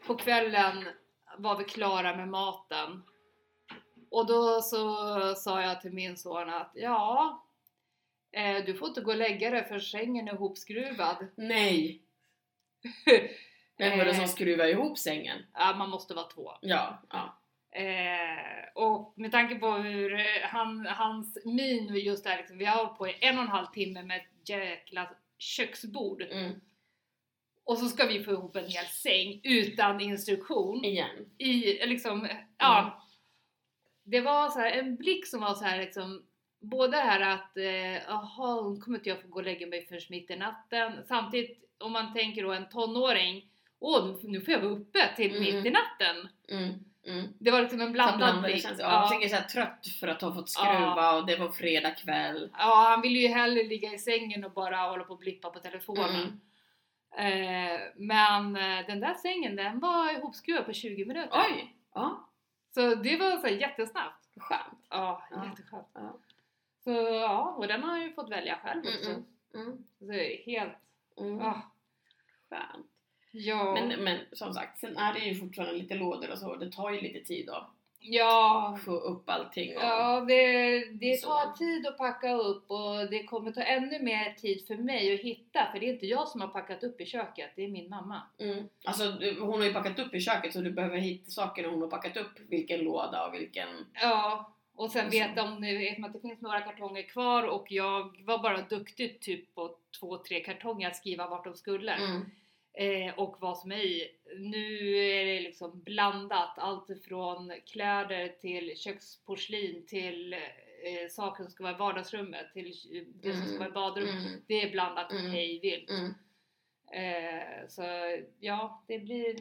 på 0.07 0.17
kvällen 0.17 0.89
var 1.39 1.59
vi 1.59 1.65
klara 1.65 2.17
med 2.17 2.29
maten. 2.29 3.03
Och 4.11 4.27
då 4.27 4.63
så 4.63 4.95
sa 5.35 5.63
jag 5.63 5.81
till 5.81 5.93
min 5.93 6.17
son 6.17 6.49
att 6.51 6.71
ja, 6.75 7.45
eh, 8.33 8.65
du 8.65 8.75
får 8.75 8.89
inte 8.89 9.01
gå 9.01 9.11
och 9.11 9.17
lägga 9.17 9.51
dig 9.51 9.65
för 9.69 9.79
sängen 9.79 10.29
är 10.29 10.33
ihopskruvad. 10.35 11.27
Nej! 11.37 12.03
Vem 13.79 13.99
var 13.99 14.05
det 14.05 14.15
som 14.15 14.25
Eh. 14.25 14.31
skruvade 14.31 14.71
ihop 14.71 14.99
sängen? 14.99 15.47
Ja, 15.55 15.75
man 15.77 15.91
måste 15.91 16.15
vara 16.15 16.27
två. 16.27 16.53
Ja, 16.61 17.03
ja. 17.11 17.40
Eh, 17.73 18.65
och 18.75 19.13
med 19.17 19.33
tanke 19.33 19.55
på 19.55 19.71
hur 19.73 20.15
eh, 20.15 20.21
han, 20.43 20.87
hans 20.87 21.39
min 21.45 21.95
just 21.95 22.25
där 22.25 22.37
liksom, 22.37 22.59
vi 22.59 22.65
har 22.65 22.77
hållit 22.85 22.99
på 22.99 23.09
i 23.09 23.17
en 23.21 23.37
och 23.39 23.43
en 23.45 23.49
halv 23.51 23.67
timme 23.67 24.03
med 24.03 24.17
ett 24.17 24.49
jäkla 24.49 25.11
köksbord 25.39 26.23
Mm. 26.23 26.61
och 27.65 27.79
så 27.79 27.87
ska 27.89 28.07
vi 28.07 28.25
få 28.25 28.31
ihop 28.33 28.57
en 28.57 28.69
hel 28.71 28.87
säng 28.87 29.41
utan 29.45 30.01
instruktion 30.01 30.85
Igen. 30.85 31.31
i 31.39 31.87
liksom, 31.87 32.29
ja. 32.59 32.79
Mm. 32.81 32.93
Det 34.05 34.21
var 34.21 34.49
så 34.49 34.59
här, 34.61 34.71
en 34.71 34.97
blick 34.97 35.27
som 35.27 35.41
var 35.41 35.55
så 35.55 35.65
här 35.65 35.79
liksom, 35.79 36.27
både 36.61 36.97
det 36.97 37.03
här 37.03 37.21
att, 37.35 37.57
eh, 37.57 37.95
jaha, 38.09 38.81
kommer 38.81 38.99
inte 38.99 39.09
jag 39.09 39.23
få 39.23 39.29
gå 39.29 39.39
och 39.39 39.45
lägga 39.45 39.67
mig 39.67 39.87
förrän 39.87 40.01
mitt 40.11 40.31
i 40.31 40.37
natten. 40.37 40.93
Samtidigt 41.09 41.65
om 41.79 41.93
man 41.93 42.15
tänker 42.15 42.43
då 42.43 42.53
en 42.53 42.69
tonåring, 42.69 43.51
åh 43.79 44.07
nu- 44.07 44.19
nu 44.31 44.41
får 44.41 44.53
jag 44.55 44.61
vara 44.61 44.71
uppe 44.73 45.17
till 45.17 45.31
Mm. 45.37 45.41
mitt 45.41 45.67
i 45.67 45.71
natten. 45.71 46.29
Mm. 46.49 46.85
Mm. 47.07 47.27
Det 47.39 47.51
var 47.51 47.61
liksom 47.63 47.81
en 47.81 47.93
blandad 47.93 48.43
blick. 48.43 48.65
Ja, 48.65 48.75
jag 48.79 49.09
tänker 49.11 49.29
såhär 49.29 49.43
trött 49.43 49.87
för 50.01 50.09
att 50.09 50.23
ha 50.23 50.35
fått 50.35 50.49
skruva 50.51 51.17
och 51.17 51.27
det 51.27 51.37
var 51.37 51.49
fredag 51.49 51.91
kväll. 51.91 52.51
Ja, 52.59 52.87
han 52.91 53.01
ville 53.01 53.19
ju 53.19 53.29
hellre 53.29 53.63
ligga 53.63 53.93
i 53.93 53.99
sängen 53.99 54.45
och 54.45 54.51
bara 54.53 54.77
hålla 54.77 55.05
på 55.05 55.13
och 55.13 55.19
blippa 55.19 55.51
på 55.51 55.59
telefonen. 55.59 56.41
Mm. 57.17 57.73
Eh, 57.73 57.81
men 57.97 58.57
eh, 58.57 58.87
den 58.87 59.01
där 59.01 59.15
sängen 59.15 59.57
den 59.57 59.81
var 59.81 60.13
ihopskruvad 60.13 60.67
på 60.67 60.73
20 60.73 61.05
minuter. 61.05 61.45
Oj! 61.51 61.77
Ja, 61.95 62.29
Så 62.75 62.95
det 62.95 63.17
var 63.17 63.37
så 63.37 63.49
jättesnabbt. 63.49 64.27
skönt. 64.37 64.87
Ja, 64.91 65.23
Ja. 65.31 65.45
jätteskönt. 65.45 65.89
Ja. 65.95 66.17
Så 66.85 66.91
ja, 66.91 67.55
och 67.59 67.67
den 67.69 67.83
har 67.83 67.97
jag 67.97 68.07
ju 68.07 68.13
fått 68.13 68.31
välja 68.31 68.59
själv 68.65 68.83
också. 68.87 69.11
mm. 69.11 69.25
Mm. 69.55 69.85
Så 69.99 70.05
det 70.05 70.35
är 70.35 70.45
helt... 70.47 70.73
Mm. 71.21 71.41
Ah, 71.41 71.61
Skönt. 72.51 72.90
Ja. 73.31 73.75
Men, 73.75 74.05
men 74.05 74.19
som 74.33 74.55
sagt, 74.55 74.79
sen 74.79 74.97
är 74.97 75.13
det 75.15 75.21
ju 75.21 75.35
fortfarande 75.35 75.75
lite 75.75 75.95
lådor 75.95 76.31
och 76.31 76.39
så. 76.39 76.57
Det 76.57 76.73
tar 76.73 76.91
ju 76.91 77.01
lite 77.01 77.21
tid 77.21 77.51
att 77.51 77.71
ja. 78.01 78.79
få 78.85 78.93
upp 78.93 79.31
allting. 79.31 79.77
Och, 79.77 79.83
Ja, 79.83 80.21
det, 80.21 80.85
det 80.85 81.21
Så. 81.21 81.29
tar 81.29 81.53
tid 81.53 81.87
att 81.87 81.99
packa 81.99 82.33
upp 82.33 82.71
och 82.71 83.11
det 83.11 83.25
kommer 83.25 83.53
ta 83.53 83.63
ännu 83.63 84.03
mer 84.03 84.35
tid 84.35 84.67
för 84.67 84.75
mig 84.75 85.15
att 85.15 85.21
hitta 85.21 85.69
för 85.73 85.81
det 85.81 85.87
är 85.87 85.93
inte 85.93 86.07
jag 86.07 86.29
som 86.29 86.41
har 86.41 86.49
packat 86.49 86.85
upp 86.85 87.01
i 87.01 87.07
köket, 87.07 87.51
det 87.57 87.65
är 87.65 87.69
min 87.69 87.89
mamma. 87.89 88.23
Mm. 88.39 88.69
Alltså, 88.85 89.05
hon 89.41 89.59
har 89.61 89.65
ju 89.65 89.73
packat 89.73 89.99
upp 89.99 90.15
i 90.15 90.21
köket 90.21 90.53
så 90.53 90.61
du 90.61 90.71
behöver 90.71 90.99
hitta 90.99 91.31
saker 91.31 91.63
när 91.63 91.71
hon 91.71 91.83
har 91.83 91.89
packat 91.89 92.17
upp 92.17 92.41
vilken 92.49 92.81
låda 92.81 93.27
och 93.27 93.35
vilken... 93.35 93.69
Ja, 93.95 94.53
och 94.75 94.91
sen 94.91 95.11
vet 95.11 95.37
de 95.37 95.51
man 95.99 96.05
att 96.05 96.13
det 96.13 96.21
finns 96.21 96.41
några 96.41 96.61
kartonger 96.61 97.03
kvar 97.03 97.43
och 97.43 97.67
jag 97.69 98.25
var 98.25 98.39
bara 98.39 98.63
duktig 98.63 99.21
typ 99.21 99.55
på 99.55 99.77
två, 100.01 100.19
tre 100.19 100.41
kartonger 100.41 100.89
att 100.89 100.97
skriva 100.97 101.29
vart 101.29 101.45
de 101.45 101.55
skulle 101.57 101.93
Mm. 101.93 102.31
Eh, 102.75 103.19
och 103.19 103.37
vad 103.41 103.59
som 103.59 103.73
är 103.73 103.85
i. 103.85 104.11
Nu 104.39 104.97
är 104.97 105.25
det 105.25 105.41
liksom 105.41 105.83
blandat, 105.83 106.59
allt 106.59 106.91
ifrån 106.91 107.53
kläder 107.67 108.29
till 108.29 108.77
köksporslin 108.77 109.87
till 109.87 110.33
eh, 110.33 111.09
saker 111.11 111.45
som 111.45 111.53
ska 111.53 111.63
vara 111.65 111.75
i 111.75 111.79
vardagsrummet 111.79 112.53
till 112.53 112.75
det 113.23 113.33
som 113.33 113.47
ska 113.47 113.59
vara 113.59 113.69
i 113.69 113.73
badrummet. 113.73 114.27
Mm. 114.27 114.41
Det 114.47 114.63
är 114.63 114.71
blandat 114.71 115.13
Mm. 115.13 115.31
hej 115.31 115.59
vilt. 115.61 115.91
Mm. 115.91 116.15
Eh, 116.93 117.69
så 117.69 117.83
ja, 118.41 118.85
det 118.89 118.99
blir 118.99 119.37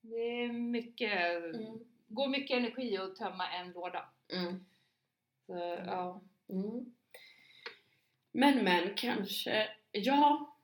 det 0.00 0.42
är 0.44 0.52
mycket, 0.52 1.36
Mm. 1.54 1.78
går 2.08 2.28
mycket 2.28 2.56
energi 2.56 2.96
att 2.98 3.16
tömma 3.16 3.50
en 3.52 3.72
låda. 3.72 4.08
Mm. 4.32 4.64
Så, 5.46 5.78
ja. 5.86 6.20
Mm. 6.50 6.94
Men 8.32 8.64
men 8.64 8.94
kanske, 8.94 9.68
ja. 9.92 10.55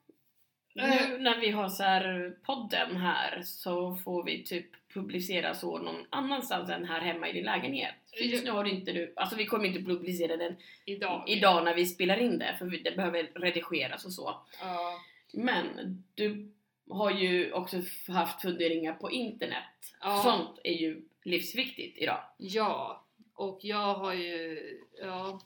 Eh. 0.75 1.09
Nu 1.09 1.17
när 1.17 1.39
vi 1.39 1.49
har 1.49 1.69
så 1.69 1.83
här 1.83 2.35
podden 2.45 2.95
här 2.95 3.41
så 3.45 3.95
får 3.95 4.23
vi 4.23 4.43
typ 4.43 4.65
publicera 4.93 5.53
så 5.53 5.77
någon 5.77 6.05
annanstans 6.09 6.69
än 6.69 6.85
här 6.85 7.01
hemma 7.01 7.29
i 7.29 7.33
din 7.33 7.45
lägenhet. 7.45 7.95
Just 8.21 8.45
nu 8.45 8.51
har 8.51 8.63
du 8.63 8.69
inte 8.69 8.91
du, 8.91 9.13
alltså 9.15 9.35
vi 9.35 9.45
kommer 9.45 9.65
inte 9.65 9.83
publicera 9.83 10.37
den 10.37 10.55
Idag. 10.85 11.23
idag 11.27 11.63
när 11.63 11.75
vi 11.75 11.85
spelar 11.85 12.17
in 12.17 12.39
det 12.39 12.55
för 12.59 12.65
det 12.83 12.95
behöver 12.95 13.23
redigeras 13.33 14.05
och 14.05 14.13
så. 14.13 14.35
Ja. 14.61 14.99
Men 15.33 16.03
du 16.15 16.51
har 16.89 17.11
ju 17.11 17.51
också 17.51 17.81
haft 18.07 18.41
funderingar 18.41 18.93
på 18.93 19.11
internet. 19.11 19.95
Ja. 20.01 20.21
Sånt 20.23 20.59
är 20.63 20.73
ju 20.73 21.01
livsviktigt 21.23 21.97
idag. 21.97 22.19
ja, 22.37 23.03
och 23.35 23.59
jag 23.61 23.93
har 23.95 24.13
ju, 24.13 24.59
ja, 25.01 25.41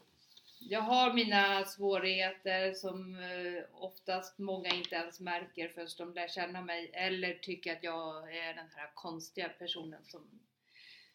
jag 0.69 0.81
har 0.81 1.13
mina 1.13 1.65
svårigheter 1.65 2.73
som 2.73 3.15
eh, 3.15 3.63
oftast 3.73 4.37
många 4.39 4.69
inte 4.69 4.95
ens 4.95 5.19
märker 5.19 5.67
förrän 5.67 5.87
de 5.97 6.13
lär 6.13 6.27
känna 6.27 6.61
mig 6.61 6.91
eller 6.93 7.33
tycker 7.33 7.73
att 7.73 7.83
jag 7.83 8.37
är 8.37 8.53
den 8.53 8.69
här 8.75 8.91
konstiga 8.93 9.49
personen 9.49 10.05
som, 10.05 10.39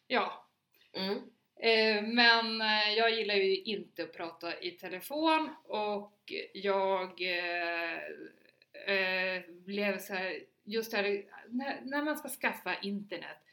ja. 0.07 0.47
Mm. 0.93 1.17
Eh, 1.55 2.03
men 2.03 2.61
eh, 2.61 2.93
jag 2.97 3.11
gillar 3.11 3.35
ju 3.35 3.61
inte 3.61 4.03
att 4.03 4.13
prata 4.13 4.59
i 4.59 4.71
telefon 4.71 5.49
och 5.63 6.33
jag 6.53 7.21
blev 9.47 9.99
så 9.99 10.13
här, 10.13 10.39
just 10.63 10.91
det 10.91 10.97
här, 10.97 11.25
när, 11.49 11.81
när 11.81 12.03
man 12.03 12.17
ska 12.17 12.29
skaffa 12.29 12.75
internet, 12.81 13.52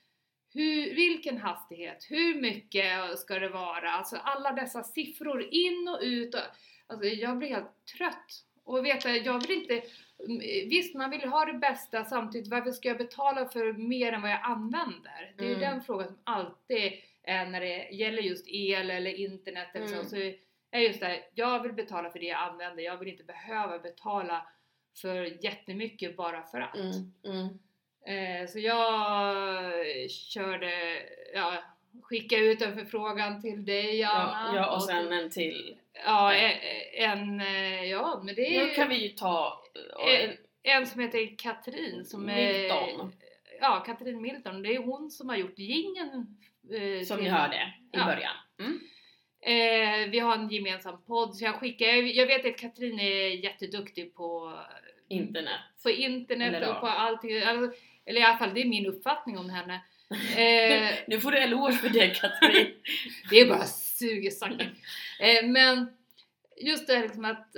hur, 0.52 0.94
vilken 0.94 1.38
hastighet, 1.38 2.06
hur 2.08 2.40
mycket 2.40 3.18
ska 3.18 3.38
det 3.38 3.48
vara? 3.48 3.90
Alltså 3.90 4.16
alla 4.16 4.52
dessa 4.52 4.82
siffror 4.82 5.42
in 5.50 5.88
och 5.88 5.98
ut. 6.02 6.34
Och, 6.34 6.40
alltså 6.86 7.06
jag 7.08 7.38
blir 7.38 7.48
helt 7.48 7.84
trött. 7.98 8.44
Och 8.64 8.84
vet 8.86 9.24
jag 9.24 9.46
vill 9.48 9.62
inte, 9.62 9.82
visst 10.68 10.94
man 10.94 11.10
vill 11.10 11.28
ha 11.28 11.44
det 11.44 11.58
bästa 11.58 12.04
samtidigt, 12.04 12.48
varför 12.50 12.70
ska 12.70 12.88
jag 12.88 12.98
betala 12.98 13.48
för 13.48 13.72
mer 13.72 14.12
än 14.12 14.22
vad 14.22 14.30
jag 14.30 14.40
använder? 14.42 15.34
Det 15.36 15.44
är 15.44 15.48
ju 15.48 15.54
Mm. 15.54 15.70
den 15.70 15.82
frågan 15.82 16.06
som 16.06 16.18
alltid 16.24 16.92
är 17.22 17.46
när 17.46 17.60
det 17.60 17.88
gäller 17.90 18.22
just 18.22 18.48
el 18.48 18.90
eller 18.90 19.14
internet 19.14 19.68
eller 19.74 19.86
Mm. 19.86 20.04
så. 20.04 20.08
så 20.10 20.16
är 20.70 20.80
just 20.80 21.00
det, 21.00 21.22
jag 21.34 21.62
vill 21.62 21.72
betala 21.72 22.10
för 22.10 22.18
det 22.18 22.26
jag 22.26 22.40
använder, 22.40 22.82
jag 22.82 22.96
vill 22.98 23.08
inte 23.08 23.24
behöva 23.24 23.78
betala 23.78 24.46
för 25.02 25.44
jättemycket 25.44 26.16
bara 26.16 26.42
för 26.42 26.60
att. 26.60 26.76
Mm. 27.24 27.58
Eh, 28.06 28.46
så 28.48 28.58
jag 28.58 30.10
körde, 30.10 30.72
ja, 31.34 31.52
skickade 32.02 32.42
ut 32.42 32.62
en 32.62 32.74
förfrågan 32.78 33.40
till 33.42 33.64
dig 33.64 34.02
Anna. 34.04 34.52
Ja, 34.54 34.56
ja, 34.56 34.74
och 34.74 34.82
sen 34.82 35.12
en 35.12 35.30
till. 35.30 35.76
Ja, 36.04 36.34
en, 36.34 36.52
en 36.94 37.40
eh, 37.40 37.84
ja 37.84 38.22
men 38.24 38.34
det 38.34 38.56
är 38.56 38.66
Nu 38.66 38.74
kan 38.74 38.88
vi 38.88 38.96
ju 39.02 39.08
ta 39.08 39.62
eh, 40.06 40.20
Eh, 40.24 40.30
en 40.62 40.86
som 40.86 41.00
heter 41.00 41.38
Katrin 41.38 42.04
som 42.04 42.26
Milton. 42.26 43.00
är... 43.00 43.10
Ja, 43.60 43.82
Katrin 43.86 44.22
Milton. 44.22 44.62
Det 44.62 44.74
är 44.74 44.78
hon 44.78 45.10
som 45.10 45.28
har 45.28 45.36
gjort 45.36 45.58
jingeln. 45.58 46.36
Eh, 46.72 47.04
som 47.04 47.20
ni 47.20 47.28
hörde 47.28 47.56
i 47.56 47.98
Ja. 47.98 48.04
början. 48.04 48.36
Mm. 48.58 48.80
Eh, 49.42 50.10
vi 50.10 50.18
har 50.18 50.34
en 50.34 50.48
gemensam 50.50 51.02
podd 51.04 51.34
så 51.36 51.44
jag 51.44 51.54
skickar, 51.54 51.86
jag 51.86 52.26
vet 52.26 52.46
att 52.46 52.56
Katrin 52.60 53.00
är 53.00 53.28
jätteduktig 53.44 54.14
på, 54.14 54.52
Internet. 55.08 55.60
på 55.82 55.90
internet 55.90 56.54
Eller 56.54 56.74
och 56.74 56.80
på 56.80 56.86
allting. 56.86 57.42
Alltså, 57.42 57.80
eller 58.06 58.20
i 58.20 58.24
alla 58.24 58.38
fall 58.38 58.54
det 58.54 58.60
är 58.60 58.68
min 58.68 58.86
uppfattning 58.86 59.38
om 59.38 59.50
henne. 59.50 59.80
Eh, 60.36 60.94
Nu 61.06 61.20
får 61.20 61.30
du 61.30 61.38
eloge 61.38 61.72
för 61.72 61.88
det 61.88 62.08
Katrin. 62.14 62.74
Det 63.30 63.36
är 63.40 63.48
bara 63.48 63.66
suger 63.66 64.30
saker. 64.30 64.74
Eh, 65.20 65.46
men 65.48 65.96
just 66.56 66.86
det 66.86 66.94
här 66.94 67.02
liksom 67.02 67.24
att 67.24 67.56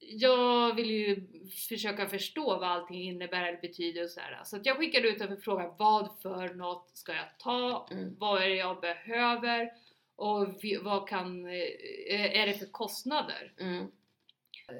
jag 0.00 0.74
vill 0.74 0.90
ju 0.90 1.26
försöka 1.68 2.06
förstå 2.08 2.44
vad 2.44 2.70
allting 2.70 3.02
innebär 3.02 3.42
eller 3.48 3.60
betyder 3.60 4.04
och 4.04 4.10
sådär. 4.10 4.40
Så 4.44 4.56
att 4.56 4.66
jag 4.66 4.76
skickade 4.76 5.08
ut 5.08 5.20
en 5.20 5.28
förfrågan. 5.28 5.74
Vad 5.78 6.20
för 6.22 6.54
något 6.54 6.90
ska 6.94 7.12
jag 7.12 7.38
ta? 7.38 7.88
Mm. 7.90 8.16
Vad 8.18 8.42
är 8.42 8.48
det 8.48 8.56
jag 8.56 8.80
behöver? 8.80 9.70
Och 10.16 10.46
vad 10.82 11.08
kan, 11.08 11.46
eh, 11.46 12.40
är 12.40 12.46
det 12.46 12.54
för 12.58 12.66
kostnader? 12.66 13.52
Mm. 13.60 13.86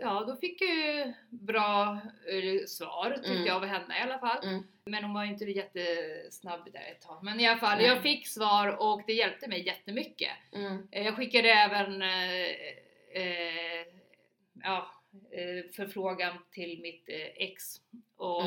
Ja, 0.00 0.24
då 0.26 0.36
fick 0.36 0.62
jag 0.62 0.76
ju 0.76 1.12
bra 1.30 1.98
eh, 2.26 2.64
svar 2.66 3.10
tyckte 3.14 3.30
Mm. 3.30 3.46
jag 3.46 3.56
av 3.56 3.64
henne 3.64 3.98
i 3.98 4.02
alla 4.02 4.18
fall. 4.18 4.44
Mm. 4.48 4.62
Men 4.84 5.04
hon 5.04 5.14
var 5.14 5.24
ju 5.24 5.30
inte 5.30 5.44
jättesnabb 5.44 6.72
där 6.72 6.80
ett 6.90 7.00
tag. 7.00 7.24
Men 7.24 7.40
i 7.40 7.48
alla 7.48 7.60
fall, 7.60 7.78
Nej. 7.78 7.86
jag 7.86 8.02
fick 8.02 8.26
svar 8.28 8.76
och 8.82 9.02
det 9.06 9.12
hjälpte 9.12 9.48
mig 9.48 9.66
jättemycket. 9.66 10.30
Mm. 10.52 10.88
Eh, 10.90 11.04
Jag 11.04 11.16
skickade 11.16 11.48
även 11.50 12.02
eh, 12.02 12.48
eh, 13.22 13.86
ja, 14.62 14.90
eh, 15.30 15.70
förfrågan 15.76 16.34
till 16.50 16.80
mitt 16.82 17.04
ex. 17.36 17.64
Och 18.16 18.44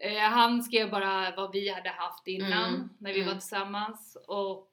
Mm. 0.00 0.32
han 0.32 0.62
skrev 0.62 0.90
bara 0.90 1.34
vad 1.36 1.52
vi 1.52 1.68
hade 1.68 1.88
haft 1.88 2.26
innan 2.26 2.74
Mm. 2.74 2.88
när 2.98 3.12
vi 3.12 3.20
var 3.20 3.26
Mm. 3.30 3.38
tillsammans 3.40 4.16
och 4.28 4.70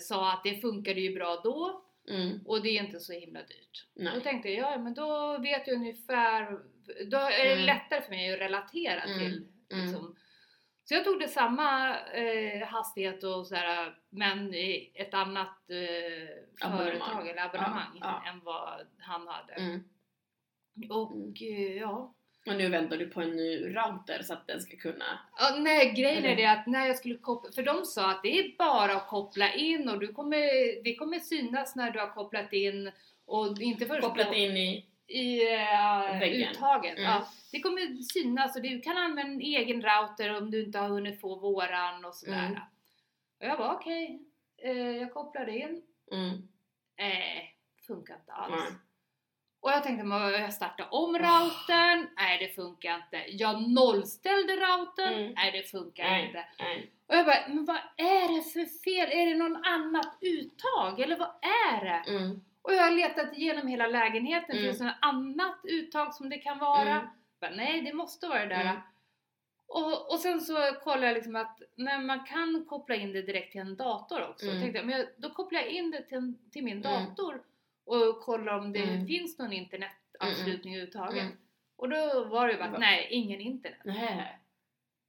sa 0.00 0.32
att 0.32 0.44
det 0.44 0.60
funkade 0.60 1.00
ju 1.00 1.14
bra 1.14 1.40
då 1.44 1.82
Mm. 2.10 2.40
och 2.46 2.62
det 2.62 2.68
är 2.68 2.82
inte 2.84 3.00
så 3.00 3.12
himla 3.12 3.40
dyrt. 3.40 3.86
Nej. 3.94 4.12
Då 4.14 4.20
tänkte 4.20 4.50
jag, 4.50 4.72
ja 4.72 4.78
men 4.78 4.94
då 4.94 5.38
vet 5.38 5.66
jag 5.66 5.76
ungefär, 5.76 6.50
då 7.10 7.16
är 7.18 7.44
det 7.44 7.52
Mm. 7.52 7.66
lättare 7.66 8.02
för 8.02 8.10
mig 8.10 8.34
att 8.34 8.40
relatera 8.40 9.02
Mm. 9.02 9.18
till 9.18 9.48
Mm. 9.72 9.84
liksom. 9.86 10.16
Så 10.84 10.94
jag 10.94 11.04
tog 11.04 11.20
det 11.20 11.28
samma 11.28 11.98
eh, 11.98 12.66
hastighet 12.68 13.24
och 13.24 13.46
sådär, 13.46 13.98
men 14.08 14.54
i 14.54 14.92
ett 14.94 15.14
annat 15.14 15.70
eh, 15.70 16.68
företag 16.70 17.28
eller 17.28 17.42
abonnemang 17.44 17.98
Ja, 18.00 18.22
än 18.26 18.40
vad 18.44 18.86
han 18.98 19.28
hade. 19.28 19.52
Mm. 19.52 19.82
Och 20.90 21.42
eh, 21.42 21.76
ja. 21.76 22.14
Och 22.46 22.56
nu 22.56 22.68
väntar 22.68 22.96
du 22.96 23.08
på 23.08 23.20
en 23.20 23.30
ny 23.30 23.76
router 23.76 24.22
så 24.22 24.32
att 24.32 24.46
den 24.46 24.60
ska 24.60 24.76
kunna... 24.76 25.18
ja. 25.38 25.56
Nej, 25.58 25.92
grejen 25.92 26.24
är 26.24 26.36
det 26.36 26.46
att 26.46 26.66
när 26.66 26.86
jag 26.86 26.96
skulle 26.96 27.14
koppla, 27.18 27.52
för 27.52 27.62
de 27.62 27.84
sa 27.84 28.10
att 28.10 28.22
det 28.22 28.38
är 28.38 28.56
bara 28.58 28.92
att 28.92 29.08
koppla 29.08 29.54
in 29.54 29.88
och 29.88 29.98
du 29.98 30.12
kommer, 30.12 30.38
det 30.84 30.94
kommer 30.94 31.18
synas 31.18 31.76
när 31.76 31.90
du 31.90 32.00
har 32.00 32.14
kopplat 32.14 32.52
in 32.52 32.90
och 33.26 33.60
inte 33.60 33.86
först 33.86 34.00
Kopplat 34.00 34.34
in 34.34 34.56
i... 34.56 34.86
i 35.06 35.40
uh, 35.40 36.18
Väggen. 36.20 36.50
uttaget. 36.50 36.98
Mm. 36.98 37.10
Ja, 37.10 37.28
det 37.52 37.60
kommer 37.60 38.02
synas 38.02 38.56
och 38.56 38.62
du 38.62 38.80
kan 38.80 38.96
använda 38.96 39.32
en 39.32 39.40
egen 39.40 39.82
router 39.82 40.36
om 40.36 40.50
du 40.50 40.64
inte 40.64 40.78
har 40.78 40.88
hunnit 40.88 41.20
få 41.20 41.38
våran 41.38 42.04
och 42.04 42.14
sådär. 42.14 42.46
Mm. 42.46 42.60
Och 43.40 43.46
jag 43.46 43.58
bara 43.58 43.74
okej, 43.74 44.22
eh, 44.62 44.96
jag 44.96 45.12
kopplade 45.12 45.58
in. 45.58 45.82
Mm. 46.12 46.48
Nej, 46.98 47.56
funkar 47.86 48.14
inte 48.14 48.32
alls. 48.32 48.54
Nej. 48.56 48.78
Och 49.60 49.70
jag 49.70 49.82
tänkte, 49.82 50.06
jag 50.40 50.52
startar 50.54 50.88
om 50.90 51.18
routern. 51.18 52.06
Nej, 52.16 52.38
det 52.38 52.54
funkar 52.54 52.96
inte. 52.96 53.24
Jag 53.28 53.68
nollställde 53.70 54.52
routern. 54.56 55.14
Mm. 55.14 55.32
Nej, 55.36 55.52
det 55.52 55.62
funkar 55.70 56.04
Nej. 56.04 56.26
inte. 56.26 56.44
Nej. 56.58 56.90
Och 57.06 57.14
jag 57.14 57.26
bara, 57.26 57.48
men 57.48 57.64
vad 57.64 57.76
är 57.96 58.36
det 58.36 58.42
för 58.42 58.64
fel? 58.84 59.08
Är 59.20 59.26
det 59.26 59.34
någon 59.34 59.64
annat 59.64 60.18
uttag? 60.20 61.00
Eller 61.00 61.16
vad 61.18 61.28
är 61.70 61.84
det? 61.84 62.10
Mm. 62.16 62.40
Och 62.62 62.74
jag 62.74 62.82
har 62.82 62.90
letat 62.90 63.36
igenom 63.38 63.66
hela 63.66 63.86
lägenheten, 63.86 64.50
Mm. 64.56 64.64
finns 64.64 64.78
det 64.78 64.84
något 64.84 64.94
annat 65.00 65.56
uttag 65.64 66.14
som 66.14 66.28
det 66.28 66.38
kan 66.38 66.58
vara? 66.58 66.90
Mm. 66.90 67.06
Bara, 67.40 67.50
nej, 67.50 67.80
det 67.80 67.92
måste 67.92 68.26
vara 68.28 68.40
det 68.40 68.46
där. 68.54 68.60
Mm. 68.60 68.76
Och, 69.66 70.12
och 70.12 70.18
sen 70.18 70.40
så 70.40 70.54
kollade 70.84 71.06
jag 71.06 71.14
liksom 71.14 71.36
att 71.36 71.62
nej, 71.74 71.98
man 71.98 72.24
kan 72.24 72.64
koppla 72.68 72.94
in 72.94 73.12
det 73.12 73.22
direkt 73.22 73.52
till 73.52 73.60
en 73.60 73.76
dator 73.76 74.28
också. 74.30 74.46
Mm. 74.46 74.60
Tänkte 74.60 74.78
jag, 74.78 74.86
men 74.86 74.98
jag, 74.98 75.06
då 75.16 75.30
kopplar 75.30 75.60
jag 75.60 75.68
in 75.68 75.90
det 75.90 76.02
till, 76.02 76.34
till 76.52 76.64
min 76.64 76.84
Mm. 76.84 76.92
dator 77.06 77.42
och 77.86 78.20
kollar 78.20 78.58
om 78.58 78.72
det 78.72 78.82
Mm. 78.82 79.06
finns 79.06 79.38
någon 79.38 79.52
internetanslutning 79.52 80.74
överhuvudtaget. 80.74 81.22
Mm. 81.22 81.36
Och 81.76 81.88
då 81.88 82.24
var 82.24 82.46
det 82.46 82.52
ju 82.52 82.58
bara, 82.58 82.78
nej, 82.78 83.06
ingen 83.10 83.40
internet. 83.40 83.80
Nej. 83.84 84.38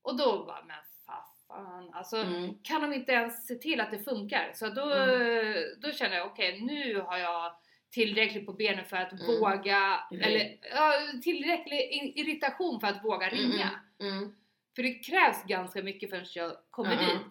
Och 0.01 0.17
då 0.17 0.45
bara, 0.45 0.63
men 0.65 0.75
fa- 1.07 1.47
fan. 1.47 1.93
Alltså, 1.93 2.17
Mm. 2.17 2.53
kan 2.63 2.81
de 2.81 2.93
inte 2.93 3.11
ens 3.11 3.47
se 3.47 3.55
till 3.55 3.81
att 3.81 3.91
det 3.91 3.99
funkar? 3.99 4.51
Så 4.55 4.69
då, 4.69 4.93
Mm. 4.93 5.63
då 5.81 5.91
känner 5.91 6.15
jag, 6.15 6.27
okej 6.27 6.61
nu 6.61 6.99
har 6.99 7.17
jag 7.17 7.55
tillräckligt 7.91 8.45
på 8.45 8.53
benen 8.53 8.85
för 8.85 8.97
att 8.97 9.11
Mm. 9.13 9.25
våga, 9.25 10.03
Mm. 10.11 10.23
eller 10.23 10.57
ja, 10.75 10.93
tillräcklig 11.23 12.11
irritation 12.15 12.79
för 12.79 12.87
att 12.87 13.03
våga 13.03 13.29
ringa. 13.29 13.69
Mm. 13.99 14.35
För 14.75 14.83
det 14.83 14.93
krävs 14.93 15.43
ganska 15.43 15.83
mycket 15.83 16.09
förrän 16.09 16.25
jag 16.35 16.53
kommer 16.69 16.97
dit. 16.97 17.21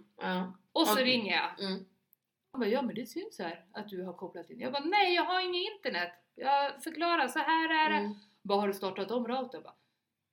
Och 0.73 0.87
så 0.89 0.97
ringer 1.05 1.33
jag. 1.37 1.51
Han 2.53 2.61
bara, 2.61 2.71
ja 2.71 2.83
men 2.83 2.95
det 2.95 3.07
syns 3.07 3.39
här 3.39 3.65
att 3.73 3.89
du 3.89 4.03
har 4.05 4.13
kopplat 4.13 4.51
in. 4.51 4.61
Jag 4.61 4.73
bara, 4.73 4.85
nej 4.85 5.15
jag 5.15 5.25
har 5.25 5.41
inget 5.41 5.73
internet. 5.73 6.13
Jag 6.35 6.83
förklarar, 6.85 7.29
så 7.29 7.39
här 7.39 7.85
är 7.87 7.91
det. 7.91 7.97
Mm. 7.97 8.15
Bara, 8.43 8.61
har 8.61 8.69
du 8.69 8.75
startat 8.75 9.11
om 9.11 9.29
routern? 9.29 9.63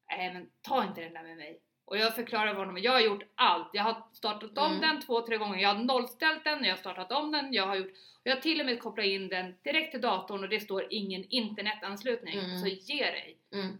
Nej 0.09 0.33
men 0.33 0.49
ta 0.61 0.83
inte 0.83 1.01
den 1.01 1.13
där 1.13 1.23
med 1.23 1.37
mig. 1.37 1.61
Och 1.85 1.97
jag 1.97 2.15
förklarar 2.15 2.53
för 2.53 2.59
honom, 2.59 2.77
jag 2.77 2.91
har 2.91 2.99
gjort 2.99 3.23
allt. 3.35 3.69
Jag 3.73 3.83
har 3.83 4.03
startat 4.13 4.57
om 4.57 4.65
Mm. 4.71 4.81
den 4.81 5.01
två, 5.01 5.21
tre 5.21 5.37
gånger. 5.37 5.59
Jag 5.59 5.73
har 5.73 5.83
nollställt 5.83 6.43
den, 6.43 6.63
jag 6.63 6.71
har 6.71 6.77
startat 6.77 7.11
om 7.11 7.31
den, 7.31 7.53
jag 7.53 7.67
har 7.67 7.75
gjort... 7.75 7.91
Jag 8.23 8.35
har 8.35 8.41
till 8.41 8.59
och 8.59 8.65
med 8.65 8.81
kopplat 8.81 9.05
in 9.05 9.27
den 9.27 9.55
direkt 9.63 9.91
till 9.91 10.01
datorn 10.01 10.43
och 10.43 10.49
det 10.49 10.59
står 10.59 10.87
ingen 10.89 11.23
internetanslutning. 11.29 12.39
Mm. 12.39 12.57
Så 12.57 12.67
ge 12.67 13.03
dig. 13.05 13.37
Mm. 13.53 13.77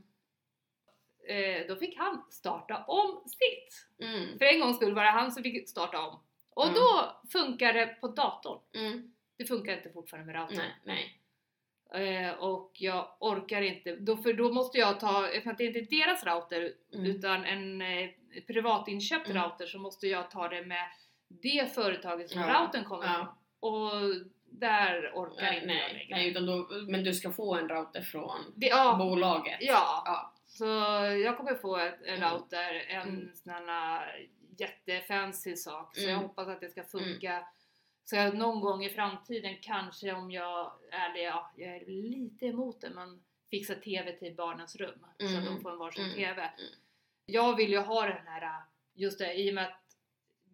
Eh, 1.27 1.67
då 1.67 1.75
fick 1.75 1.97
han 1.97 2.25
starta 2.29 2.83
om 2.87 3.23
sitt. 3.25 3.87
Mm. 4.07 4.37
För 4.37 4.45
en 4.45 4.59
gångs 4.59 4.75
skull 4.77 4.93
var 4.95 5.03
det 5.03 5.09
han 5.09 5.31
som 5.31 5.43
fick 5.43 5.69
starta 5.69 6.01
om. 6.07 6.19
Och 6.57 6.63
Mm. 6.67 6.75
då 6.75 7.15
funkar 7.31 7.73
det 7.73 7.85
på 8.01 8.07
datorn. 8.07 8.59
Mm. 8.75 9.13
Det 9.37 9.45
funkar 9.45 9.73
inte 9.77 9.89
fortfarande 9.89 10.33
med 10.33 10.41
routern. 10.41 10.65
Nej. 10.83 11.21
Nej. 11.93 12.15
Eh, 12.25 12.33
och 12.33 12.71
jag 12.73 13.17
orkar 13.19 13.61
inte, 13.61 13.95
då, 13.95 14.17
för 14.17 14.33
då 14.33 14.53
måste 14.53 14.77
jag 14.77 14.99
ta, 14.99 15.27
eftersom 15.27 15.51
att 15.51 15.57
det 15.57 15.65
inte 15.65 15.79
är 15.79 16.05
deras 16.05 16.23
router 16.23 16.73
Mm. 16.93 17.05
utan 17.05 17.45
en 17.45 17.81
eh, 17.81 18.09
privatinköpt 18.47 19.29
Mm. 19.29 19.43
router 19.43 19.65
så 19.65 19.79
måste 19.79 20.07
jag 20.07 20.31
ta 20.31 20.47
det 20.47 20.65
med 20.65 20.87
det 21.27 21.73
företaget 21.75 22.29
som 22.29 22.41
Ja, 22.41 22.47
routern 22.61 22.83
kommer 22.83 23.05
ja. 23.05 23.37
Och 23.59 23.91
där 24.51 25.11
orkar 25.15 25.41
Nej, 25.41 25.55
inte 25.61 25.67
jag 25.67 25.75
nej, 25.77 25.93
längre. 25.93 26.15
nej, 26.15 26.29
utan 26.31 26.45
då, 26.45 26.67
men 26.87 27.03
du 27.03 27.13
ska 27.13 27.31
få 27.31 27.55
en 27.55 27.69
router 27.69 28.01
från 28.01 28.53
Det, 28.55 28.67
ja, 28.67 28.95
bolaget? 28.99 29.57
ja, 29.61 30.03
Ja. 30.05 30.33
så 30.45 30.65
jag 31.23 31.37
kommer 31.37 31.55
få 31.55 31.75
en 31.77 31.93
Mm. 32.05 32.29
router, 32.31 32.85
en 32.89 33.01
Mm. 33.01 33.29
sån 33.35 33.53
här 33.53 34.27
jättefancy 34.59 35.55
sak. 35.55 35.95
Så 35.95 36.01
jag 36.03 36.09
Mm. 36.11 36.23
hoppas 36.23 36.47
att 36.47 36.59
det 36.61 36.69
ska 36.69 36.83
funka. 36.83 37.47
Så 38.03 38.15
jag 38.15 38.35
någon 38.37 38.61
gång 38.61 38.83
i 38.85 38.89
framtiden 38.89 39.57
kanske 39.61 40.13
om 40.13 40.31
jag, 40.31 40.71
eller 40.91 41.23
ja, 41.23 41.51
jag 41.57 41.75
är 41.75 41.85
lite 41.85 42.45
emot 42.45 42.81
det, 42.81 42.89
men 42.89 43.23
fixa 43.49 43.75
TV 43.75 44.11
till 44.11 44.35
barnens 44.35 44.75
rum. 44.75 45.05
Så 45.19 45.25
att 45.25 45.31
de 45.31 45.47
Mm. 45.47 45.61
får 45.61 45.71
en 45.71 45.77
varsin 45.77 46.03
Mm. 46.05 46.15
TV. 46.15 46.41
Mm. 46.41 46.71
Jag 47.25 47.55
vill 47.55 47.69
ju 47.71 47.77
ha 47.79 48.07
den 48.07 48.27
här, 48.27 48.61
just 48.93 49.19
det, 49.19 49.33
i 49.33 49.49
och 49.51 49.55
med 49.55 49.65
att 49.67 49.83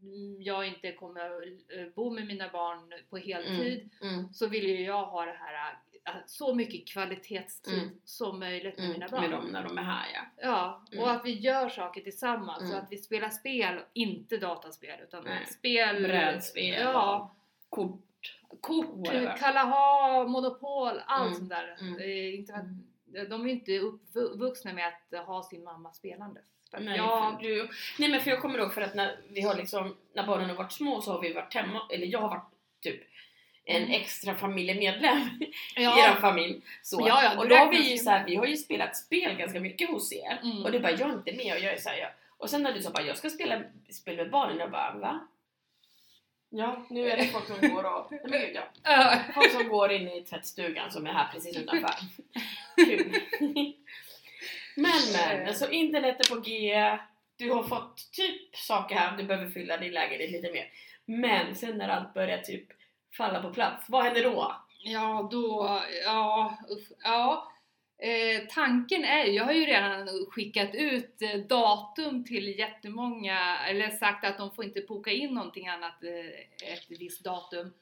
mm, 0.02 0.42
jag 0.42 0.68
inte 0.68 0.92
kommer 0.92 1.48
eh, 1.80 1.88
bo 1.96 2.10
med 2.10 2.28
mina 2.28 2.50
barn 2.50 2.94
på 3.10 3.18
heltid 3.18 3.90
Mm. 4.02 4.34
så 4.34 4.48
vill 4.48 4.66
ju 4.70 4.82
jag 4.86 5.06
ha 5.06 5.26
det 5.26 5.32
här 5.40 5.78
så 6.26 6.56
mycket 6.56 6.88
kvalitetstid 6.88 7.74
Mm. 7.74 7.90
som 8.06 8.40
möjligt 8.40 8.78
med 8.78 8.86
Mm. 8.86 8.94
mina 9.00 9.08
barn. 9.10 9.22
Med 9.22 9.32
dem 9.32 9.46
när 9.46 9.64
de 9.64 9.78
är 9.78 9.82
här 9.84 10.06
ja. 10.14 10.22
Ja, 10.38 10.84
och 10.88 10.94
Mm. 11.08 11.16
att 11.16 11.26
vi 11.26 11.32
gör 11.40 11.70
saker 11.70 12.02
tillsammans 12.02 12.60
så 12.60 12.66
Mm. 12.74 12.80
att 12.86 12.92
vi 12.92 12.98
spelar 12.98 13.30
spel, 13.30 13.80
inte 13.94 14.38
dataspel 14.38 15.00
utan 15.04 15.24
Nej. 15.24 15.46
spel, 15.46 16.04
Brädspel 16.04 16.82
ja, 16.82 17.36
Kort. 17.70 18.40
kort. 18.62 19.40
Kalaha, 19.40 20.24
Monopol, 20.28 21.02
allt 21.06 21.26
Mm. 21.28 21.34
sånt 21.38 21.50
där. 21.50 21.78
Mm. 21.82 22.02
Inte 22.40 22.54
att, 22.54 23.30
de 23.30 23.46
är 23.48 23.52
inte 23.52 23.80
uppvuxna 23.80 24.74
med 24.74 24.88
att 24.88 25.26
ha 25.26 25.44
sin 25.44 25.64
mamma 25.64 25.94
att 26.78 26.84
Nej, 26.84 26.98
jag, 26.98 27.38
du, 27.42 27.70
nej 28.00 28.10
men 28.10 28.22
för 28.22 28.30
jag 28.30 28.42
kommer 28.42 28.60
ihåg 28.60 28.74
för 28.74 28.82
att 28.82 28.96
när 28.96 29.16
vi 29.30 29.42
har 29.42 29.56
liksom, 29.56 29.96
när 30.14 30.28
barnen 30.28 30.50
har 30.50 30.56
varit 30.56 30.72
små 30.72 31.02
så 31.02 31.12
har 31.12 31.22
vi 31.22 31.34
varit 31.34 31.54
hemma, 31.54 31.82
eller 31.94 32.08
jag 32.08 32.20
har 32.20 32.30
varit 32.30 32.50
typ 32.82 33.02
en 33.66 33.84
Mm. 33.84 33.92
extra 34.02 34.36
familjemedlem 34.36 35.18
i 35.78 35.84
er 35.84 35.84
ja, 35.84 36.18
familj. 36.22 36.62
Så. 36.82 37.06
Ja, 37.08 37.24
ja, 37.24 37.38
och 37.38 37.44
du 37.44 37.50
då 37.50 37.56
har 37.56 37.70
vi 37.72 37.92
ju 37.92 37.98
så 37.98 38.10
här, 38.10 38.26
vi 38.26 38.36
har 38.36 38.46
ju 38.46 38.58
spelat 38.58 38.98
spel 38.98 39.36
ganska 39.36 39.60
mycket 39.60 39.90
hos 39.90 40.14
er. 40.14 40.40
Mm. 40.44 40.64
Och 40.64 40.72
det 40.72 40.78
är 40.78 40.82
bara, 40.82 40.92
jag 40.92 41.10
är 41.10 41.14
inte 41.14 41.34
med 41.34 41.54
och 41.54 41.60
jag 41.60 41.74
är 41.74 41.78
så 41.78 41.90
här, 41.90 41.98
jag. 41.98 42.10
Och 42.38 42.50
sen 42.50 42.64
när 42.64 42.74
du 42.74 42.82
sa 42.82 42.90
bara, 42.90 43.04
jag 43.04 43.18
ska 43.18 43.30
spela 43.30 43.62
spel 43.90 44.16
med 44.16 44.30
barnen, 44.30 44.58
jag 44.58 44.72
bara, 44.72 44.94
va? 44.94 45.28
Ja, 46.50 46.86
nu 46.90 47.10
är 47.10 47.18
det 47.18 47.26
folk 47.26 47.46
som 47.48 47.70
går 47.70 47.84
och, 47.84 48.12
nej 48.12 48.22
men 48.30 48.40
gud 48.42 48.56
ja. 48.56 48.64
Ja. 48.84 49.20
Folk 49.34 49.52
som 49.52 49.68
går 49.70 49.92
in 49.92 50.08
i 50.08 50.22
tvättstugan 50.22 50.92
som 50.92 51.08
är 51.08 51.14
här 51.14 51.28
precis 51.34 51.58
utanför. 51.58 51.94
Kul. 52.76 53.14
Men 54.76 54.92
men, 55.14 55.56
så 55.56 55.70
internet 55.70 56.18
är 56.20 56.36
på 56.36 56.42
G. 56.42 56.76
Du 57.38 57.52
har 57.52 57.64
fått 57.64 58.12
typ 58.12 58.56
saker 58.56 58.96
här, 58.96 59.18
du 59.18 59.24
behöver 59.24 59.50
fylla 59.50 59.78
din 59.78 59.92
lägenhet 59.92 60.32
lite 60.32 60.52
mer. 60.52 60.68
Men 61.06 61.56
sen 61.56 61.78
när 61.78 61.90
allt 61.90 62.14
börjar 62.14 62.38
typ 62.38 62.68
falla 63.18 63.42
på 63.42 63.54
plats, 63.54 63.90
vad 63.90 64.04
händer 64.04 64.24
då? 64.24 64.56
Ja, 64.84 65.28
då, 65.32 65.80
ja, 66.06 66.58
uff, 66.70 66.88
ja. 67.04 67.50
Eh, 67.98 68.48
tanken 68.50 69.04
är 69.04 69.26
jag 69.26 69.46
har 69.46 69.52
ju 69.52 69.66
redan 69.66 70.08
skickat 70.30 70.76
ut 70.76 71.22
eh, 71.22 71.40
datum 71.40 72.26
till 72.26 72.60
jättemånga, 72.60 73.60
eller 73.68 73.90
sagt 73.90 74.26
att 74.26 74.38
de 74.38 74.52
får 74.52 74.66
inte 74.66 74.82
boka 74.82 75.12
in 75.12 75.34
någonting 75.34 75.68
annat 75.68 76.04
eh, 76.04 76.72
ett 76.74 76.86
visst 76.90 77.24
datum. 77.24 77.74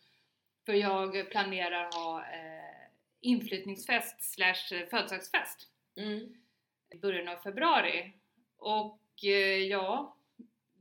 För 0.65 0.73
jag 0.73 1.29
planerar 1.29 1.83
ha 1.93 2.19
eh, 2.19 2.87
inflyttningsfest 3.21 4.33
slash 4.33 4.87
födelsedagsfest 4.89 5.67
Mm. 5.97 6.35
i 6.89 6.97
början 6.97 7.27
av 7.27 7.35
februari. 7.41 8.13
Och 8.57 8.99
eh, 9.23 9.57
ja, 9.57 10.15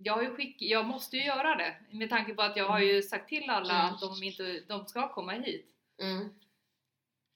jag, 0.03 0.13
har 0.13 0.23
ju 0.23 0.31
skick, 0.35 0.63
jag 0.63 0.87
måste 0.87 1.17
ju 1.17 1.25
göra 1.25 1.55
det 1.57 1.77
med 1.91 2.11
tanke 2.11 2.35
på 2.35 2.43
att 2.43 2.57
jag 2.57 2.69
har 2.69 2.81
ju 2.81 3.03
sagt 3.03 3.29
till 3.29 3.51
alla 3.51 3.81
Mm. 3.81 3.95
att 3.95 4.01
de, 4.01 4.23
inte, 4.23 4.61
de 4.69 4.87
ska 4.87 5.09
komma 5.15 5.33
hit. 5.33 5.67
Mm. 6.03 6.29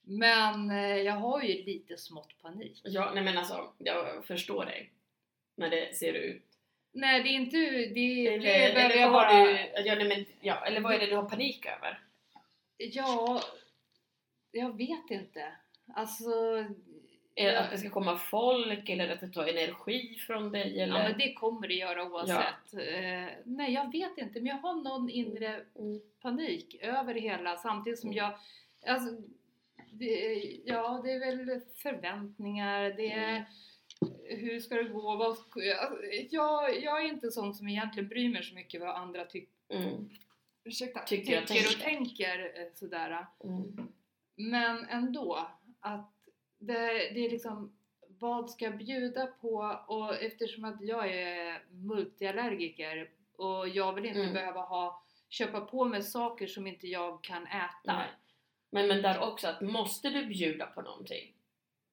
Men 0.07 0.71
eh, 0.71 0.97
jag 0.97 1.13
har 1.13 1.43
ju 1.43 1.63
lite 1.65 1.97
smått 1.97 2.43
panik. 2.43 2.81
Ja, 2.85 3.11
nej 3.15 3.25
men 3.25 3.39
alltså, 3.39 3.73
jag 3.79 4.25
förstår 4.25 4.65
dig. 4.65 4.91
När 5.57 5.71
det 5.71 5.97
ser 5.97 6.13
ut. 6.13 6.45
Nej, 6.93 7.23
det 7.23 7.29
är 7.29 7.33
inte... 7.33 7.57
Det, 7.95 8.27
Eller, 8.27 8.39
det 8.45 8.81
eller, 8.83 8.97
jag 8.97 9.13
bara... 9.13 9.29
har 9.29 9.47
du, 9.47 9.59
ja, 9.85 9.95
nej, 9.95 10.09
men, 10.09 10.25
ja, 10.41 10.67
eller 10.67 10.81
vad 10.81 10.95
är 10.95 10.99
det 10.99 11.07
du 11.07 11.17
har 11.17 11.29
panik 11.29 11.67
över? 11.67 12.01
Ja, 12.77 13.41
jag 14.51 14.77
vet 14.77 15.11
inte. 15.11 15.53
Alltså... 15.95 16.31
Det 17.37 17.43
Ja. 17.43 17.61
att 17.61 17.71
det 17.71 17.79
ska 17.79 17.91
komma 17.91 18.17
folk 18.17 18.89
eller 18.89 19.09
att 19.09 19.21
det 19.21 19.29
tar 19.29 19.47
energi 19.47 20.15
från 20.27 20.53
dig? 20.53 20.81
Eller? 20.81 20.97
Ja, 21.03 21.09
men 21.09 21.19
det 21.19 21.33
kommer 21.33 21.69
det 21.69 21.75
göra 21.75 22.05
oavsett. 22.05 22.75
Eh, 22.75 23.29
nej, 23.45 23.73
jag 23.73 23.93
vet 23.93 24.19
inte. 24.19 24.41
Men 24.41 24.47
jag 24.47 24.57
har 24.59 24.75
någon 24.75 25.11
inre 25.11 25.49
Mm. 25.79 26.01
panik 26.21 26.77
över 26.83 27.15
det 27.15 27.21
hela 27.21 27.57
samtidigt 27.57 27.99
som 28.01 28.13
jag... 28.13 28.39
Alltså, 28.87 29.17
det, 29.91 30.43
ja, 30.65 31.01
det 31.05 31.13
är 31.13 31.19
väl 31.47 31.61
förväntningar, 31.77 32.83
det 32.97 33.13
är 33.13 33.29
Mm. 33.29 33.45
hur 34.41 34.61
ska 34.61 34.75
det 34.75 34.85
gå? 34.89 35.17
Vad, 35.17 35.39
ska- 35.39 35.61
jag, 36.31 36.83
jag 36.83 37.05
är 37.05 37.09
inte 37.09 37.31
sån 37.31 37.55
som 37.55 37.69
egentligen 37.69 38.09
bryr 38.09 38.29
mig 38.29 38.43
så 38.45 38.55
mycket 38.55 38.81
vad 38.81 38.97
andra 38.97 39.25
tycker 39.25 39.55
Mm. 39.69 40.11
ursäkta, 40.65 41.01
Tycker 41.01 41.43
och 41.43 41.49
tycker 41.49 41.77
och 41.77 41.83
tänker 41.83 42.53
eh, 42.61 42.67
sådär. 42.75 43.27
Mm. 43.45 43.89
Men 44.37 44.85
ändå, 44.89 45.49
att 45.81 46.14
det, 46.67 47.11
det 47.15 47.27
är 47.27 47.31
liksom 47.31 47.77
vad 48.19 48.51
ska 48.51 48.65
jag 48.65 48.79
bjuda 48.79 49.27
på? 49.27 49.81
Och 49.89 50.23
eftersom 50.23 50.65
att 50.65 50.81
jag 50.81 51.13
är 51.13 51.63
multiallergiker 51.71 53.11
och 53.37 53.69
jag 53.69 53.93
vill 53.93 54.05
inte 54.07 54.21
Mm. 54.21 54.33
behöva 54.35 54.61
ha 54.61 55.03
köpa 55.29 55.61
på 55.61 55.85
mig 55.85 56.03
saker 56.03 56.47
som 56.47 56.67
inte 56.67 56.87
jag 56.87 57.23
kan 57.25 57.47
äta. 57.47 57.69
Nej. 57.85 58.07
Men, 58.71 58.89
men 58.89 59.03
där 59.03 59.21
också 59.21 59.49
att 59.49 59.61
måste 59.61 60.11
du 60.11 60.27
bjuda 60.27 60.67
på 60.67 60.83
någonting? 60.83 61.33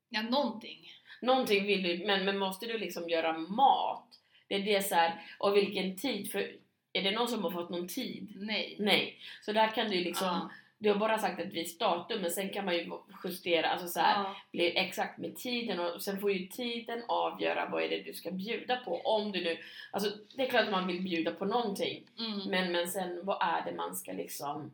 Ja, 0.10 0.22
någonting. 0.22 0.92
Någonting 1.22 1.66
vill 1.66 1.84
du, 1.84 2.06
men, 2.06 2.26
men 2.26 2.38
måste 2.38 2.66
du 2.66 2.78
liksom 2.78 3.10
göra 3.10 3.38
mat? 3.38 4.20
Det 4.48 4.56
är 4.56 4.60
det 4.66 4.82
så 4.84 4.96
här, 4.96 5.22
och 5.40 5.56
vilken 5.58 5.98
tid? 5.98 6.32
För 6.32 6.56
är 6.94 7.02
det 7.02 7.12
någon 7.12 7.28
som 7.28 7.44
har 7.44 7.52
fått 7.52 7.70
någon 7.70 7.88
tid? 7.88 8.34
Nej. 8.36 8.76
Nej. 8.80 9.18
Så 9.42 9.52
där 9.52 9.68
kan 9.68 9.90
du 9.90 10.00
liksom, 10.00 10.28
Ja. 10.28 10.50
Du 10.82 10.90
har 10.90 10.98
bara 10.98 11.20
sagt 11.20 11.40
ett 11.40 11.54
visst 11.54 11.80
datum 11.80 12.22
men 12.22 12.32
sen 12.32 12.50
kan 12.50 12.66
man 12.66 12.74
ju 12.76 12.92
justera, 13.24 13.68
alltså 13.70 13.88
så 13.88 14.00
här, 14.00 14.24
Ja. 14.24 14.36
bli 14.52 14.78
exakt 14.78 15.18
med 15.18 15.36
tiden 15.38 15.80
och 15.80 16.02
sen 16.04 16.20
får 16.20 16.32
ju 16.32 16.48
tiden 16.48 17.04
avgöra 17.08 17.70
vad 17.72 17.84
är 17.84 17.90
det 17.90 18.02
du 18.04 18.14
ska 18.14 18.32
bjuda 18.32 18.76
på. 18.76 19.02
Om 19.02 19.32
du 19.32 19.44
nu, 19.44 19.58
alltså 19.92 20.10
det 20.36 20.46
är 20.46 20.50
klart 20.50 20.64
att 20.66 20.72
man 20.72 20.88
vill 20.88 21.02
bjuda 21.02 21.32
på 21.32 21.46
någonting 21.46 22.08
Mm. 22.20 22.50
men, 22.50 22.72
men 22.72 22.88
sen 22.88 23.26
vad 23.26 23.38
är 23.42 23.66
det 23.66 23.76
man 23.78 23.96
ska 23.96 24.12
liksom 24.12 24.74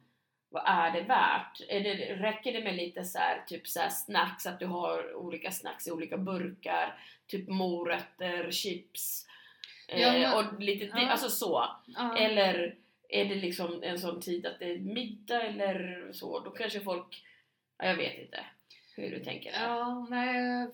vad 0.50 0.64
är 0.66 0.92
det 0.92 1.02
värt? 1.02 1.62
Är 1.70 1.80
det, 1.82 1.96
räcker 2.16 2.54
det 2.54 2.64
med 2.64 2.76
lite 2.76 3.04
så 3.04 3.18
här, 3.18 3.44
typ 3.48 3.68
så 3.68 3.80
snacks, 3.90 4.46
att 4.46 4.60
du 4.60 4.66
har 4.66 5.16
olika 5.16 5.52
snacks 5.52 5.88
i 5.88 5.92
olika 5.92 6.18
burkar? 6.18 7.00
Typ 7.28 7.48
morötter, 7.48 8.52
chips 8.52 9.26
eh, 9.88 10.02
Ja, 10.02 10.12
men- 10.12 10.34
och 10.54 10.60
lite, 10.62 10.86
ja. 10.86 11.10
alltså 11.10 11.30
så. 11.30 11.66
Eller 12.20 12.76
är 13.10 13.26
det 13.26 13.36
liksom 13.36 13.84
en 13.84 14.00
sån 14.00 14.22
tid 14.22 14.46
att 14.46 14.60
det 14.60 14.72
är 14.72 14.80
middag 14.80 15.42
eller 15.44 16.10
så? 16.14 16.40
Då 16.40 16.52
kanske 16.52 16.80
folk, 16.80 17.26
ja, 17.78 17.86
jag 17.86 17.96
vet 17.96 18.18
inte 18.20 18.46
hur 18.96 19.12
du 19.12 19.20
tänker 19.24 19.52
där. 19.52 19.64
Ja, 19.64 20.08
nej, 20.10 20.68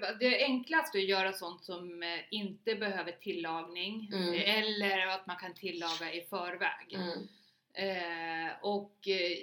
bara. 0.00 0.12
Det 0.14 0.42
är 0.42 0.46
att 0.94 1.04
göra 1.04 1.32
sånt 1.32 1.64
som 1.64 2.02
eh, 2.02 2.08
inte 2.30 2.74
behöver 2.74 3.12
tillagning 3.12 4.10
Mm. 4.14 4.34
eller 4.34 5.06
att 5.06 5.26
man 5.26 5.36
kan 5.36 5.54
tillaga 5.54 6.12
i 6.12 6.20
förväg. 6.30 6.94
Mm. 6.94 7.28
Eh, 7.74 8.52
och 8.62 9.08
eh, 9.08 9.38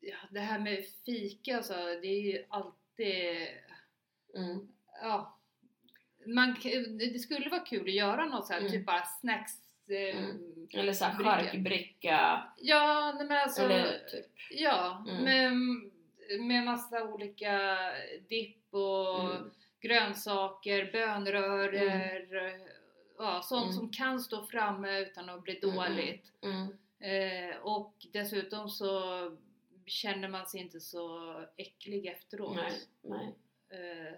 ja, 0.00 0.16
det 0.30 0.40
här 0.40 0.58
med 0.58 0.84
fika 1.06 1.62
så, 1.62 1.74
det 1.74 2.06
är 2.08 2.20
ju 2.20 2.44
alltid, 2.48 3.46
Mm. 4.36 4.68
ja, 5.02 5.38
man, 6.26 6.56
det 6.98 7.18
skulle 7.18 7.48
vara 7.50 7.60
kul 7.60 7.88
att 7.88 7.94
göra 7.94 8.24
något 8.24 8.46
så 8.46 8.52
här, 8.52 8.60
Mm. 8.60 8.72
typ 8.72 8.86
bara 8.86 9.04
snacks. 9.20 9.52
Eh, 9.88 10.18
Mm. 10.18 10.52
Eller 10.74 10.92
så 10.92 11.04
här 11.04 11.16
Bricka. 11.16 11.30
charkbricka 11.30 12.42
Ja, 12.56 13.12
nej, 13.16 13.26
men 13.26 13.38
alltså, 13.38 13.62
eller 13.62 13.98
typ. 14.10 14.26
ja, 14.50 15.04
Mm. 15.08 15.24
med, 15.24 15.52
med 16.46 16.64
massa 16.64 17.04
olika 17.04 17.78
dipp 18.28 18.74
och 18.74 19.20
Mm. 19.20 19.50
grönsaker, 19.80 20.92
bönröror, 20.92 22.60
ja, 23.18 23.42
sånt 23.42 23.64
Mm. 23.64 23.76
som 23.76 23.90
kan 23.90 24.20
stå 24.20 24.46
framme 24.46 24.98
utan 25.00 25.28
att 25.30 25.42
bli 25.42 25.60
Mm, 25.62 25.78
mm. 25.78 25.90
dåligt. 25.96 26.32
Mm. 26.42 26.68
Eh, 27.00 27.56
och 27.56 27.94
dessutom 28.12 28.68
så 28.68 28.90
känner 29.86 30.28
man 30.28 30.46
sig 30.46 30.60
inte 30.60 30.80
så 30.80 31.34
äcklig 31.56 32.06
efteråt. 32.06 32.56
Nej, 32.56 32.72
nej. 33.02 33.34
Eh, 33.70 34.14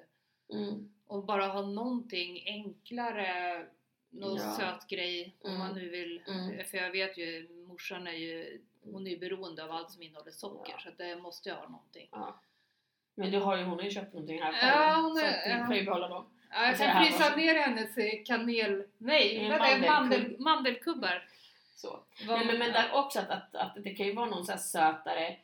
Mm. 0.57 0.93
och 1.07 1.25
bara 1.25 1.47
ha 1.47 1.63
någonting 1.63 2.43
enklare, 2.47 3.67
någon 4.11 4.37
Ja. 4.37 4.57
söt 4.59 4.89
grej 4.89 5.35
om 5.41 5.51
Mm. 5.51 5.59
man 5.59 5.75
nu 5.75 5.89
vill. 5.89 6.23
Mm. 6.29 6.65
För 6.65 6.79
jag 6.79 6.91
vet 6.91 7.19
ju, 7.19 7.49
morsan 7.69 8.07
är 8.07 8.13
ju, 8.13 8.61
hon 8.85 9.07
är 9.07 9.11
ju 9.11 9.19
beroende 9.19 9.65
av 9.65 9.71
allt 9.71 9.91
som 9.91 10.03
innehåller 10.03 10.33
socker 10.33 10.73
Ja. 10.73 10.81
så 10.83 10.89
att 10.89 10.99
det 10.99 11.17
måste 11.17 11.49
jag 11.49 11.57
ha 11.57 11.69
någonting. 11.69 12.09
Ja. 12.13 12.41
Men 13.15 13.31
du 13.31 13.39
har 13.39 13.57
ju, 13.57 13.65
hon 13.65 13.79
har 13.79 13.85
ju 13.85 13.91
köpt 13.91 14.13
någonting 14.13 14.43
här 14.43 14.69
Ja, 14.69 15.01
hon 15.03 15.17
så 15.17 15.25
är- 15.25 15.29
att 15.53 15.61
du 15.61 15.67
kan 15.67 15.77
ju 15.77 15.85
behålla 15.85 16.09
dem. 16.09 16.27
Ja, 16.51 16.57
jag 16.61 16.69
Alltså, 16.69 16.85
kan 16.85 17.05
frysa 17.05 17.37
ner 17.37 17.55
hennes 17.55 17.95
kanel... 18.27 18.85
Nej, 18.99 19.49
mandelkubb. 19.49 19.87
Mandel, 19.91 20.37
mandelkubbar. 20.39 21.29
Så. 21.77 22.01
Men, 22.27 22.47
men, 22.47 22.59
men 22.59 22.73
där 22.73 22.91
också 22.93 23.19
att, 23.19 23.31
att, 23.31 23.55
att 23.55 23.77
det 23.85 23.95
kan 23.95 24.07
ju 24.07 24.15
vara 24.15 24.27
någon 24.27 24.47
så 24.47 24.59
sötare 24.59 25.37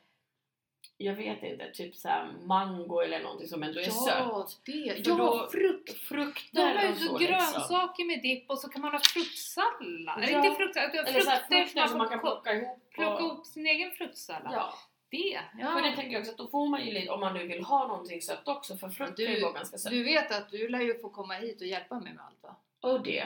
jag 0.96 1.14
vet 1.14 1.42
inte, 1.42 1.70
typ 1.70 1.94
så 1.94 2.08
mango 2.46 3.00
eller 3.00 3.20
någonting 3.22 3.48
som 3.48 3.62
ändå 3.62 3.80
är 3.80 3.84
sött. 3.84 4.04
Ja, 4.06 4.46
det. 4.66 5.04
För 5.04 5.10
Ja, 5.10 5.16
då- 5.16 5.48
frukt. 5.52 5.86
De 5.92 5.98
Frukter 5.98 6.74
har 6.74 6.82
ju 6.84 6.94
så 6.94 7.18
liksom. 7.18 7.18
grönsaker 7.18 8.04
med 8.04 8.22
dipp 8.22 8.50
och 8.50 8.58
så 8.58 8.68
kan 8.68 8.82
man 8.82 8.92
ha 8.92 8.98
fruktsallad. 8.98 10.22
Eller 10.22 10.32
Ja. 10.32 10.44
inte 10.44 10.56
fruktsallad, 10.56 10.90
utan 10.94 11.06
Eller 11.06 11.20
frukter 11.20 11.62
frukter 11.64 11.86
som 11.86 11.98
man 11.98 12.08
kan 12.08 12.20
plocka 12.20 12.52
ihop. 12.52 12.90
plocka 12.90 13.14
och- 13.14 13.20
ihop 13.20 13.46
sin 13.46 13.66
egen 13.66 13.90
fruktsallad. 13.90 14.52
Ja, 14.52 14.74
Det, 15.10 15.40
för 15.52 15.60
ja. 15.60 15.80
det 15.90 15.96
tänker 15.96 16.12
jag 16.12 16.20
också 16.20 16.32
att 16.32 16.38
då 16.38 16.48
får 16.48 16.68
man 16.68 16.86
ju 16.86 16.92
lite, 16.92 17.10
om 17.10 17.20
man 17.20 17.34
nu 17.34 17.46
vill 17.46 17.64
ha 17.64 17.86
någonting 17.88 18.22
sött 18.22 18.48
också, 18.48 18.76
för 18.76 18.88
frukt 18.88 19.16
Du- 19.16 19.26
kan 19.26 19.34
ju 19.34 19.40
vara 19.42 19.52
ganska 19.52 19.78
sött. 19.78 19.92
Du 19.92 20.02
vet 20.04 20.32
att 20.32 20.50
du 20.50 20.68
lär 20.68 20.80
ju 20.80 20.98
få 20.98 21.08
komma 21.10 21.34
hit 21.34 21.60
och 21.60 21.66
hjälpa 21.66 22.00
mig 22.00 22.12
med 22.12 22.24
allt 22.24 22.42
va? 22.42 22.56
Och 22.90 23.02
det. 23.02 23.24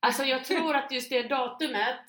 Alltså 0.00 0.24
jag 0.24 0.44
tror 0.44 0.74
att 0.76 0.92
just 0.92 1.10
det 1.10 1.22
datumet 1.22 2.04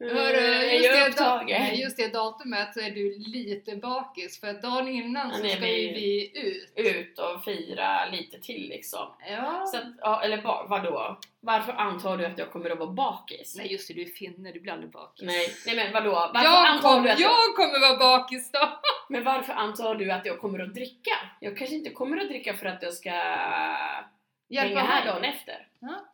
Hörru, 0.00 0.36
är 0.38 0.72
just, 0.72 0.84
ju 0.84 1.14
det, 1.46 1.58
nej, 1.58 1.80
just 1.80 1.96
det 1.96 2.08
datumet 2.12 2.74
så 2.74 2.80
är 2.80 2.90
du 2.90 3.18
lite 3.18 3.76
bakis 3.76 4.40
för 4.40 4.48
att 4.48 4.62
dagen 4.62 4.88
innan 4.88 5.30
så 5.34 5.48
ska 5.48 5.58
vi- 5.60 5.86
ju 5.88 5.94
vi 5.94 6.40
ut. 6.40 6.72
Ut 6.96 7.18
och 7.18 7.44
fira 7.44 8.06
lite 8.06 8.40
till 8.40 8.68
liksom. 8.68 9.06
Ja. 9.30 9.66
Så 9.66 9.76
att, 9.76 10.24
eller 10.24 10.42
vadå? 10.68 11.18
Varför 11.40 11.72
antar 11.72 12.16
du 12.16 12.26
att 12.26 12.38
jag 12.38 12.50
kommer 12.52 12.70
att 12.70 12.78
vara 12.78 12.90
bakis? 12.90 13.54
Nej 13.56 13.72
just 13.72 13.88
det, 13.88 13.94
du 13.94 14.02
är 14.02 14.06
finne, 14.06 14.52
du 14.52 14.60
blir 14.60 14.72
aldrig 14.72 14.90
bakis. 14.90 15.26
Nej, 15.26 15.48
nej 15.66 15.76
men 15.76 15.92
vadå? 15.92 16.10
Varför 16.10 16.44
jag, 16.44 16.66
antar 16.66 16.94
kom, 16.94 17.02
du 17.02 17.10
att 17.10 17.20
jag, 17.20 17.30
jag 17.30 17.56
kommer 17.56 17.80
vara 17.80 17.98
bakis 17.98 18.52
då! 18.52 18.68
Men 19.10 19.24
varför 19.24 19.52
antar 19.52 19.94
du 19.94 20.10
att 20.12 20.26
jag 20.26 20.38
kommer 20.40 20.58
att 20.58 20.74
dricka? 20.74 21.10
Jag 21.40 21.56
kanske 21.58 21.76
inte 21.76 21.90
kommer 21.90 22.16
att 22.20 22.28
dricka 22.28 22.54
för 22.54 22.66
att 22.66 22.82
jag 22.82 22.94
ska 22.94 23.10
hänga 23.10 24.80
här 24.80 25.06
dagen 25.06 25.24
efter. 25.24 25.66
Ja. 25.80 26.04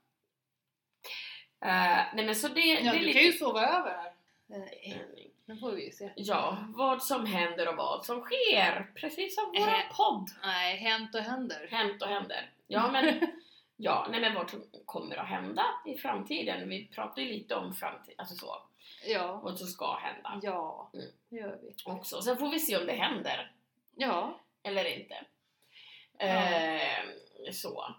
Eh, 1.64 2.00
nej 2.14 2.26
men 2.26 2.34
så 2.34 2.48
det, 2.48 2.60
Ja, 2.60 2.80
det 2.92 2.98
är 2.98 3.00
du 3.00 3.06
lite... 3.06 3.18
kan 3.18 3.22
ju 3.26 3.32
sova 3.32 3.60
över 3.60 3.90
här. 3.90 4.12
Eh, 4.82 4.96
Nu 5.46 5.56
får 5.56 5.72
vi 5.72 5.84
ju 5.84 5.90
se. 5.90 6.12
Ja, 6.16 6.58
vad 6.68 7.02
som 7.02 7.26
händer 7.26 7.68
och 7.68 7.76
vad 7.76 8.04
som 8.04 8.20
sker. 8.20 8.92
Precis 8.94 9.34
som 9.34 9.44
våran 9.46 9.68
Eh. 9.74 9.96
podd. 9.96 10.28
Nej, 10.42 10.76
hänt 10.76 11.14
och 11.14 11.20
händer. 11.20 11.68
Hänt 11.70 12.02
och 12.02 12.08
händer. 12.08 12.50
Ja 12.66 12.90
men, 12.90 13.20
ja, 13.76 14.06
nej 14.10 14.20
men 14.20 14.34
vad 14.34 14.50
som 14.50 14.64
kommer 14.84 15.16
att 15.16 15.28
hända 15.28 15.64
i 15.86 15.94
framtiden. 15.98 16.68
Vi 16.68 16.86
pratar 16.88 17.22
ju 17.22 17.28
lite 17.28 17.54
om 17.54 17.74
framtiden, 17.74 18.14
alltså 18.18 18.34
så. 18.34 18.62
Ja. 19.06 19.40
Vad 19.44 19.58
som 19.58 19.66
ska 19.68 19.96
hända 19.96 20.40
Ja, 20.42 20.90
Mm. 20.94 21.06
det 21.28 21.36
gör 21.36 21.58
vi. 21.62 21.74
också. 21.84 22.22
Sen 22.22 22.36
får 22.36 22.48
vi 22.50 22.58
se 22.58 22.76
om 22.76 22.86
det 22.86 22.92
händer 22.92 23.52
Ja. 23.96 24.40
eller 24.62 24.84
inte. 24.98 25.14
Ja. 26.18 26.26
Eh, 26.26 27.04
så. 27.52 27.94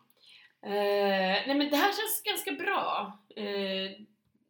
Eh, 0.66 1.48
nej 1.48 1.56
men 1.56 1.70
det 1.70 1.76
här 1.78 1.92
känns 1.92 2.22
ganska 2.24 2.52
bra. 2.52 3.14
Eh, 3.36 3.92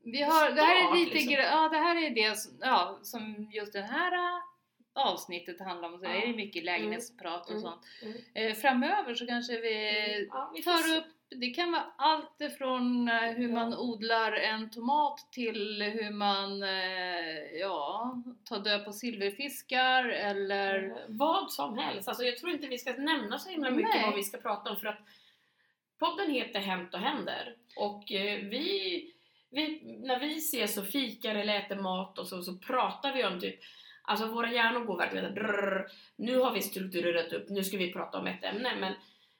Vi 0.03 0.21
har, 0.21 0.51
det 0.51 0.61
här 0.61 0.91
är 0.91 0.95
lite 0.95 1.13
liksom. 1.15 1.33
ja 1.33 1.69
det 1.69 1.77
här 1.77 1.95
är 2.05 2.09
det 2.09 2.37
som, 2.37 2.57
ja, 2.61 2.99
som 3.01 3.49
just 3.53 3.73
det 3.73 3.81
här 3.81 4.11
äh, 4.11 4.41
avsnittet 4.93 5.59
handlar 5.61 5.89
om. 5.93 5.99
Så 5.99 6.05
Ja. 6.05 6.09
det 6.11 6.23
är 6.29 6.33
mycket 6.33 6.63
lägenhetsprat 6.63 7.45
och 7.45 7.51
Mm. 7.51 7.61
sånt. 7.61 7.81
Mm. 8.01 8.17
Eh, 8.33 8.53
framöver 8.55 9.13
så 9.13 9.27
kanske 9.27 9.59
vi 9.59 10.27
ja, 10.31 10.51
vi 10.55 10.63
tar 10.63 10.97
upp, 10.97 11.05
det 11.29 11.49
kan 11.49 11.71
vara 11.71 11.83
allt 11.97 12.41
ifrån 12.41 13.09
eh, 13.09 13.21
hur 13.21 13.47
Ja. 13.49 13.53
man 13.55 13.73
odlar 13.77 14.31
en 14.31 14.69
tomat 14.69 15.27
till 15.31 15.81
hur 15.83 16.09
man, 16.11 16.63
eh, 16.63 17.59
ja, 17.59 18.15
tar 18.49 18.59
död 18.59 18.85
på 18.85 18.91
silverfiskar 18.93 20.05
eller 20.09 20.83
Eh, 20.89 20.97
vad 21.07 21.51
som 21.51 21.77
helst. 21.77 22.07
Alltså 22.07 22.23
jag 22.23 22.37
tror 22.37 22.51
inte 22.51 22.67
vi 22.67 22.77
ska 22.77 22.93
nämna 22.93 23.39
så 23.39 23.49
himla 23.49 23.71
mycket 23.71 23.91
Nej. 23.95 24.03
vad 24.05 24.15
vi 24.15 24.23
ska 24.23 24.37
prata 24.37 24.69
om 24.69 24.75
för 24.77 24.87
att 24.87 24.99
podden 25.99 26.31
heter 26.31 26.59
Hänt 26.59 26.93
och 26.93 26.99
händer 26.99 27.55
och 27.75 28.11
eh, 28.11 28.39
vi, 28.39 29.01
vi, 29.49 29.81
när 29.83 30.19
vi 30.19 30.37
ses 30.37 30.77
och 30.77 30.87
fikar 30.87 31.35
eller 31.35 31.59
äter 31.59 31.75
mat 31.75 32.19
och 32.19 32.27
så, 32.27 32.41
så 32.41 32.57
pratar 32.57 33.13
vi 33.13 33.25
om 33.25 33.39
typ 33.39 33.59
Alltså 34.07 34.27
våra 34.27 34.51
hjärnor 34.51 34.85
går 34.85 34.97
verkligen 34.97 35.27
så 35.27 35.33
drrrr. 35.33 35.87
Nu 36.15 36.37
har 36.39 36.51
vi 36.51 36.61
strukturerat 36.61 37.33
upp, 37.33 37.49
nu 37.49 37.63
ska 37.63 37.77
vi 37.77 37.93
prata 37.93 38.17
om 38.17 38.27
ett 38.27 38.43
ämne 38.43 38.75
men, 38.79 38.93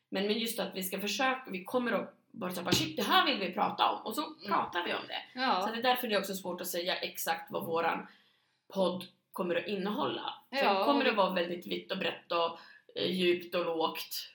men, 0.10 0.28
men 0.28 0.40
just 0.40 0.60
att 0.60 0.76
vi 0.76 0.84
ska 0.84 1.00
försöka, 1.00 1.44
vi 1.48 1.64
kommer 1.64 1.92
att 1.92 2.16
bara 2.32 2.52
säga 2.52 2.72
shit 2.72 2.98
det 2.98 3.04
här 3.04 3.26
vill 3.26 3.40
vi 3.40 3.54
prata 3.54 3.90
om 3.90 4.06
och 4.06 4.16
så 4.16 4.22
pratar 4.48 4.86
vi 4.86 4.94
om 4.94 5.08
det. 5.08 5.24
Så 5.34 5.40
ja, 5.40 5.70
det 5.74 5.80
är 5.80 5.84
därför 5.84 6.08
det 6.08 6.16
är 6.16 6.20
också 6.20 6.34
svårt 6.34 6.62
att 6.62 6.68
säga 6.68 6.96
exakt 6.96 7.52
vad 7.52 7.66
våran 7.66 8.08
podd 8.74 9.06
kommer 9.32 9.56
att 9.56 9.68
innehålla. 9.68 10.34
Ja, 10.50 10.80
det 10.80 10.86
kommer 10.86 11.06
att 11.06 11.16
vara 11.16 11.34
väldigt 11.34 11.68
vitt 11.68 11.92
och 11.92 11.98
brett 11.98 12.32
och 12.32 12.60
eh, 12.96 13.12
djupt 13.12 13.56
och 13.56 13.66
lågt. 13.66 14.35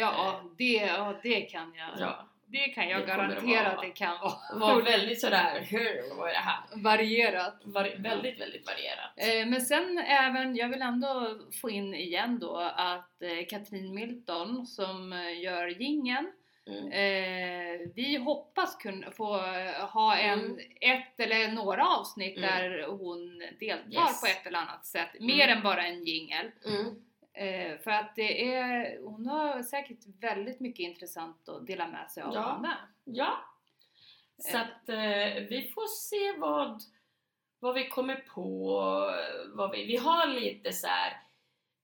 Ja, 0.00 0.40
det, 0.58 0.64
ja, 0.72 1.14
det 1.22 1.40
kan 1.40 1.74
jag. 1.74 1.88
Ja. 1.98 2.28
Det 2.46 2.58
kan 2.68 2.88
jag 2.88 3.00
Det 3.00 3.06
garantera 3.06 3.62
vara. 3.62 3.72
att 3.72 3.80
det 3.82 3.90
kan 3.90 4.18
vara. 4.20 4.58
Vara 4.60 4.84
väldigt 4.84 5.20
sådär, 5.20 5.60
hur, 5.60 6.16
vad 6.18 6.28
är 6.28 6.32
det 6.32 6.38
här? 6.38 6.60
Varierat. 6.76 7.60
Var, 7.64 7.82
väldigt, 7.98 8.40
väldigt 8.40 8.66
varierat. 8.66 9.10
Eh, 9.16 9.46
Men 9.50 9.60
sen 9.60 9.98
även, 9.98 10.56
jag 10.56 10.68
vill 10.68 10.82
ändå 10.82 11.38
få 11.60 11.70
in 11.70 11.94
igen 11.94 12.38
då 12.38 12.56
att 12.76 13.22
eh, 13.22 13.46
Katrin 13.48 13.94
Milton 13.94 14.66
som 14.66 15.12
eh, 15.12 15.40
gör 15.40 15.68
gingen 15.68 16.32
Mm. 16.66 16.86
Eh, 16.92 17.88
vi 17.94 18.16
hoppas 18.16 18.76
kunna 18.76 19.10
få 19.10 19.36
ha 19.92 20.16
en, 20.16 20.40
Mm. 20.44 20.58
ett 20.80 21.20
eller 21.20 21.48
några 21.52 21.86
avsnitt 21.88 22.36
Mm. 22.38 22.50
där 22.50 22.86
hon 22.86 23.38
deltar 23.60 23.92
Yes. 23.92 24.20
på 24.20 24.26
ett 24.26 24.46
eller 24.46 24.58
annat 24.58 24.86
sätt. 24.86 25.08
Mer 25.20 25.44
Mm. 25.44 25.56
än 25.56 25.62
bara 25.62 25.86
en 25.86 26.04
jingel. 26.04 26.50
Eh, 27.36 27.78
för 27.78 27.90
att 27.90 28.16
det 28.16 28.54
är, 28.54 28.98
hon 29.02 29.26
har 29.26 29.62
säkert 29.62 29.98
väldigt 30.20 30.60
mycket 30.60 30.80
intressant 30.80 31.48
att 31.48 31.66
dela 31.66 31.88
med 31.88 32.10
sig 32.10 32.22
av 32.22 32.34
Ja. 32.34 32.58
med. 32.62 32.76
Ja. 33.04 33.38
Så 34.38 34.56
Eh. 34.56 34.62
att 34.62 34.88
eh, 34.88 35.42
vi 35.48 35.70
får 35.74 35.86
se 35.86 36.38
vad, 36.40 36.82
vad 37.58 37.74
vi 37.74 37.88
kommer 37.88 38.16
på. 38.16 38.78
Vad 39.54 39.70
vi, 39.70 39.84
vi 39.84 39.96
har 39.96 40.26
lite 40.26 40.72
så 40.72 40.86
här. 40.86 41.20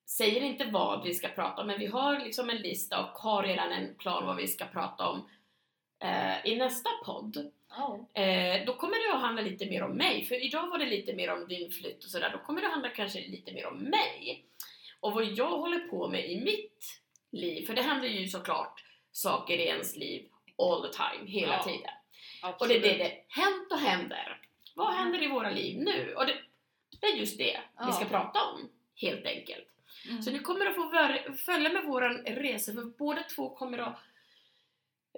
säger 0.06 0.40
inte 0.40 0.64
vad 0.64 1.04
vi 1.04 1.14
ska 1.14 1.28
prata 1.28 1.60
om, 1.60 1.66
men 1.66 1.78
vi 1.78 1.86
har 1.86 2.20
liksom 2.20 2.50
en 2.50 2.56
lista 2.56 3.00
och 3.04 3.18
har 3.18 3.42
redan 3.42 3.72
en 3.72 3.94
plan 3.94 4.26
vad 4.26 4.36
vi 4.36 4.48
ska 4.48 4.64
prata 4.64 5.08
om 5.08 5.28
eh, 5.98 6.46
i 6.46 6.56
nästa 6.56 6.90
podd. 7.04 7.36
Eh, 8.14 8.64
då 8.66 8.74
kommer 8.74 9.08
det 9.08 9.14
att 9.14 9.20
handla 9.20 9.42
lite 9.42 9.66
mer 9.66 9.82
om 9.82 9.90
mig, 9.92 10.24
för 10.24 10.44
idag 10.44 10.66
var 10.66 10.78
det 10.78 10.86
lite 10.86 11.14
mer 11.14 11.32
om 11.32 11.48
din 11.48 11.70
flytt 11.70 12.04
och 12.04 12.10
sådär. 12.10 12.30
Då 12.32 12.38
kommer 12.38 12.60
det 12.60 12.66
att 12.66 12.72
handla 12.72 12.88
kanske 12.88 13.20
lite 13.20 13.52
mer 13.52 13.66
om 13.66 13.78
mig 13.78 14.44
och 15.00 15.12
vad 15.12 15.24
jag 15.24 15.50
håller 15.58 15.78
på 15.78 16.08
med 16.08 16.30
i 16.30 16.40
mitt 16.40 17.00
liv. 17.30 17.66
För 17.66 17.74
det 17.74 17.82
händer 17.82 18.08
ju 18.08 18.28
såklart 18.28 18.84
saker 19.12 19.58
i 19.58 19.66
ens 19.66 19.96
liv 19.96 20.28
all 20.58 20.82
the 20.82 20.92
time, 20.96 21.30
hela 21.30 21.52
Ja, 21.52 21.62
tiden. 21.62 21.90
Och 22.42 22.48
Absolut. 22.48 22.82
det 22.82 22.88
är 22.94 22.98
det 22.98 23.04
det 23.04 23.24
hänt 23.28 23.72
och 23.72 23.78
händer. 23.78 24.40
Vad 24.74 24.94
händer 24.94 25.22
i 25.22 25.28
våra 25.28 25.50
liv 25.50 25.78
nu? 25.78 26.14
Och 26.16 26.26
det, 26.26 26.34
det 27.00 27.06
är 27.06 27.16
just 27.16 27.38
det 27.38 27.60
vi 27.86 27.92
ska 27.92 28.02
Ja. 28.04 28.08
prata 28.08 28.38
om, 28.44 28.70
helt 28.94 29.26
enkelt. 29.26 29.66
Mm. 30.08 30.22
Så 30.22 30.30
ni 30.30 30.38
kommer 30.38 30.66
att 30.66 30.74
få 30.74 30.90
följa 31.46 31.72
med 31.72 31.84
våran 31.84 32.16
resa, 32.26 32.72
för 32.72 32.84
båda 32.84 33.22
två 33.22 33.50
kommer 33.56 33.78
att 33.78 33.98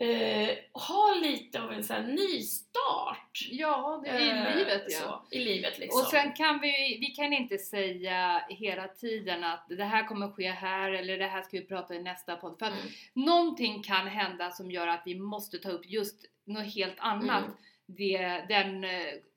eh, 0.00 0.56
ha 0.72 1.14
lite 1.22 1.62
av 1.62 1.72
en 1.72 1.84
sån 1.84 1.96
här 1.96 2.02
ny 2.02 2.40
start. 2.42 3.48
Ja, 3.50 4.02
i 4.06 4.08
Eh, 4.08 4.56
livet 4.56 4.82
ja. 4.88 4.98
Så, 4.98 5.36
I 5.36 5.38
livet 5.44 5.78
liksom. 5.78 6.00
Och 6.00 6.06
sen 6.06 6.32
kan 6.32 6.60
vi, 6.60 6.98
vi 7.00 7.06
kan 7.06 7.32
inte 7.32 7.58
säga 7.58 8.44
hela 8.48 8.88
tiden 8.88 9.44
att 9.44 9.66
det 9.68 9.84
här 9.84 10.06
kommer 10.06 10.28
ske 10.28 10.50
här 10.50 10.92
eller 10.92 11.18
det 11.18 11.26
här 11.26 11.42
ska 11.42 11.56
vi 11.58 11.66
prata 11.66 11.94
i 11.94 12.02
nästa 12.02 12.36
podd. 12.36 12.58
För 12.58 12.66
att 12.66 12.72
Mm. 12.72 12.92
någonting 13.12 13.82
kan 13.82 14.06
hända 14.08 14.50
som 14.50 14.70
gör 14.70 14.86
att 14.86 15.02
vi 15.06 15.14
måste 15.18 15.58
ta 15.58 15.68
upp 15.70 15.86
just 15.90 16.24
något 16.44 16.74
helt 16.74 16.98
annat. 16.98 17.44
Mm. 17.44 17.56
Det, 17.86 18.44
den, 18.48 18.84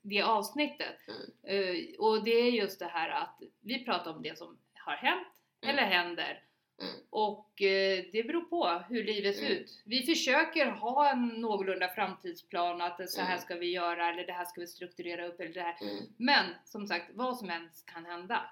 det 0.02 0.22
avsnittet. 0.22 0.96
Mm. 1.08 1.66
Eh, 1.76 1.98
och 1.98 2.24
det 2.24 2.30
är 2.30 2.50
just 2.50 2.78
det 2.78 2.86
här 2.92 3.08
att 3.08 3.38
vi 3.62 3.84
pratar 3.84 4.10
om 4.14 4.22
det 4.22 4.38
som 4.38 4.58
har 4.74 4.96
hänt 4.96 5.26
Mm. 5.62 5.74
eller 5.78 5.88
händer. 5.88 6.42
Mm. 6.82 6.94
Och 7.10 7.62
eh, 7.62 8.04
det 8.12 8.22
beror 8.26 8.40
på 8.40 8.82
hur 8.88 9.04
livet 9.04 9.36
ser 9.36 9.46
Mm. 9.46 9.58
ut. 9.58 9.82
Vi 9.84 10.02
försöker 10.06 10.66
ha 10.66 11.10
en 11.10 11.28
någorlunda 11.28 11.88
framtidsplan 11.88 12.80
att 12.80 13.10
så 13.10 13.20
här 13.20 13.28
Mm. 13.32 13.40
ska 13.40 13.54
vi 13.54 13.70
göra 13.72 14.08
eller 14.12 14.26
det 14.26 14.32
här 14.32 14.44
ska 14.44 14.60
vi 14.60 14.66
strukturera 14.66 15.26
upp 15.26 15.40
eller 15.40 15.52
det 15.54 15.60
här. 15.60 15.76
Mm. 15.82 16.04
Men 16.16 16.44
som 16.64 16.86
sagt, 16.86 17.10
vad 17.14 17.36
som 17.36 17.48
helst 17.48 17.86
kan 17.86 18.04
hända. 18.06 18.50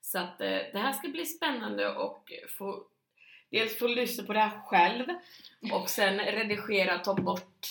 Så 0.00 0.18
att 0.18 0.40
eh, 0.40 0.48
det 0.48 0.78
här 0.78 0.92
ska 0.92 1.08
bli 1.08 1.26
spännande 1.26 1.94
och 1.94 2.32
få 2.58 2.86
dels 3.50 3.78
få 3.78 3.86
lyssna 3.86 4.24
på 4.24 4.32
det 4.32 4.38
här 4.40 4.60
själv 4.60 5.06
och 5.72 5.88
sen 5.90 6.18
redigera 6.18 6.94
och 6.98 7.04
ta 7.04 7.14
bort 7.14 7.66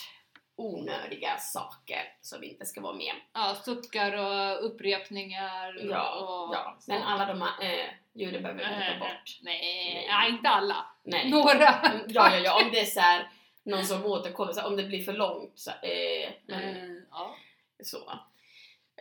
onödiga 0.62 1.38
saker 1.38 2.02
som 2.22 2.44
inte 2.44 2.66
ska 2.66 2.82
vara 2.82 2.94
med. 2.94 3.14
Ja, 3.34 3.56
suckar 3.66 4.14
och 4.18 4.66
upprepningar 4.66 5.78
Ja, 5.90 6.12
och 6.20 6.56
ja. 6.56 6.78
men 6.88 7.02
alla 7.04 7.26
de 7.26 7.42
här 7.42 7.54
eh, 7.62 7.86
ljuden 8.14 8.42
behöver 8.44 8.64
vi 8.64 8.74
inte 8.76 8.94
ta 8.94 9.00
bort. 9.00 9.40
Nej, 9.42 9.94
Nej. 9.94 10.08
nej, 10.10 10.30
inte 10.30 10.50
alla. 10.50 10.86
Nej. 11.04 11.30
Några. 11.30 11.68
Mm, 11.80 12.06
Ja, 12.08 12.36
ja, 12.36 12.38
ja, 12.40 12.64
om 12.66 12.72
det 12.72 12.80
är 12.80 12.86
så 12.86 13.00
här, 13.00 13.30
någon 13.64 13.86
som 13.86 14.06
återkommer, 14.06 14.54
så 14.54 14.60
här, 14.62 14.68
om 14.68 14.76
det 14.78 14.84
blir 14.84 15.04
för 15.04 15.14
långt 15.14 15.52
så, 15.60 15.72
eh, 15.72 16.30
men, 16.48 16.64
Eh, 16.76 17.02
ja. 17.12 17.36
så. 17.84 18.20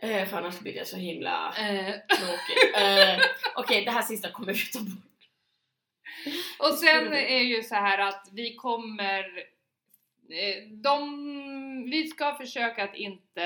Eh, 0.01 0.27
för 0.27 0.37
annars 0.37 0.59
blir 0.59 0.73
det 0.73 0.85
så 0.85 0.97
himla 0.97 1.53
Eh, 1.57 1.93
tråkigt. 2.17 2.75
Eh, 2.75 3.19
Okej, 3.55 3.85
det 3.85 3.91
här 3.91 4.01
sista 4.01 4.31
kommer 4.31 4.53
vi 4.53 4.59
ta 4.65 4.79
bort. 4.79 5.27
och 6.59 6.73
sen 6.77 7.13
är 7.13 7.39
ju 7.43 7.63
så 7.63 7.75
här 7.75 7.97
att 7.97 8.27
vi 8.31 8.55
kommer 8.55 9.19
eh, 9.19 9.43
de, 10.83 11.85
vi 11.91 12.07
ska 12.07 12.35
försöka 12.35 12.83
att 12.83 12.95
inte 12.95 13.43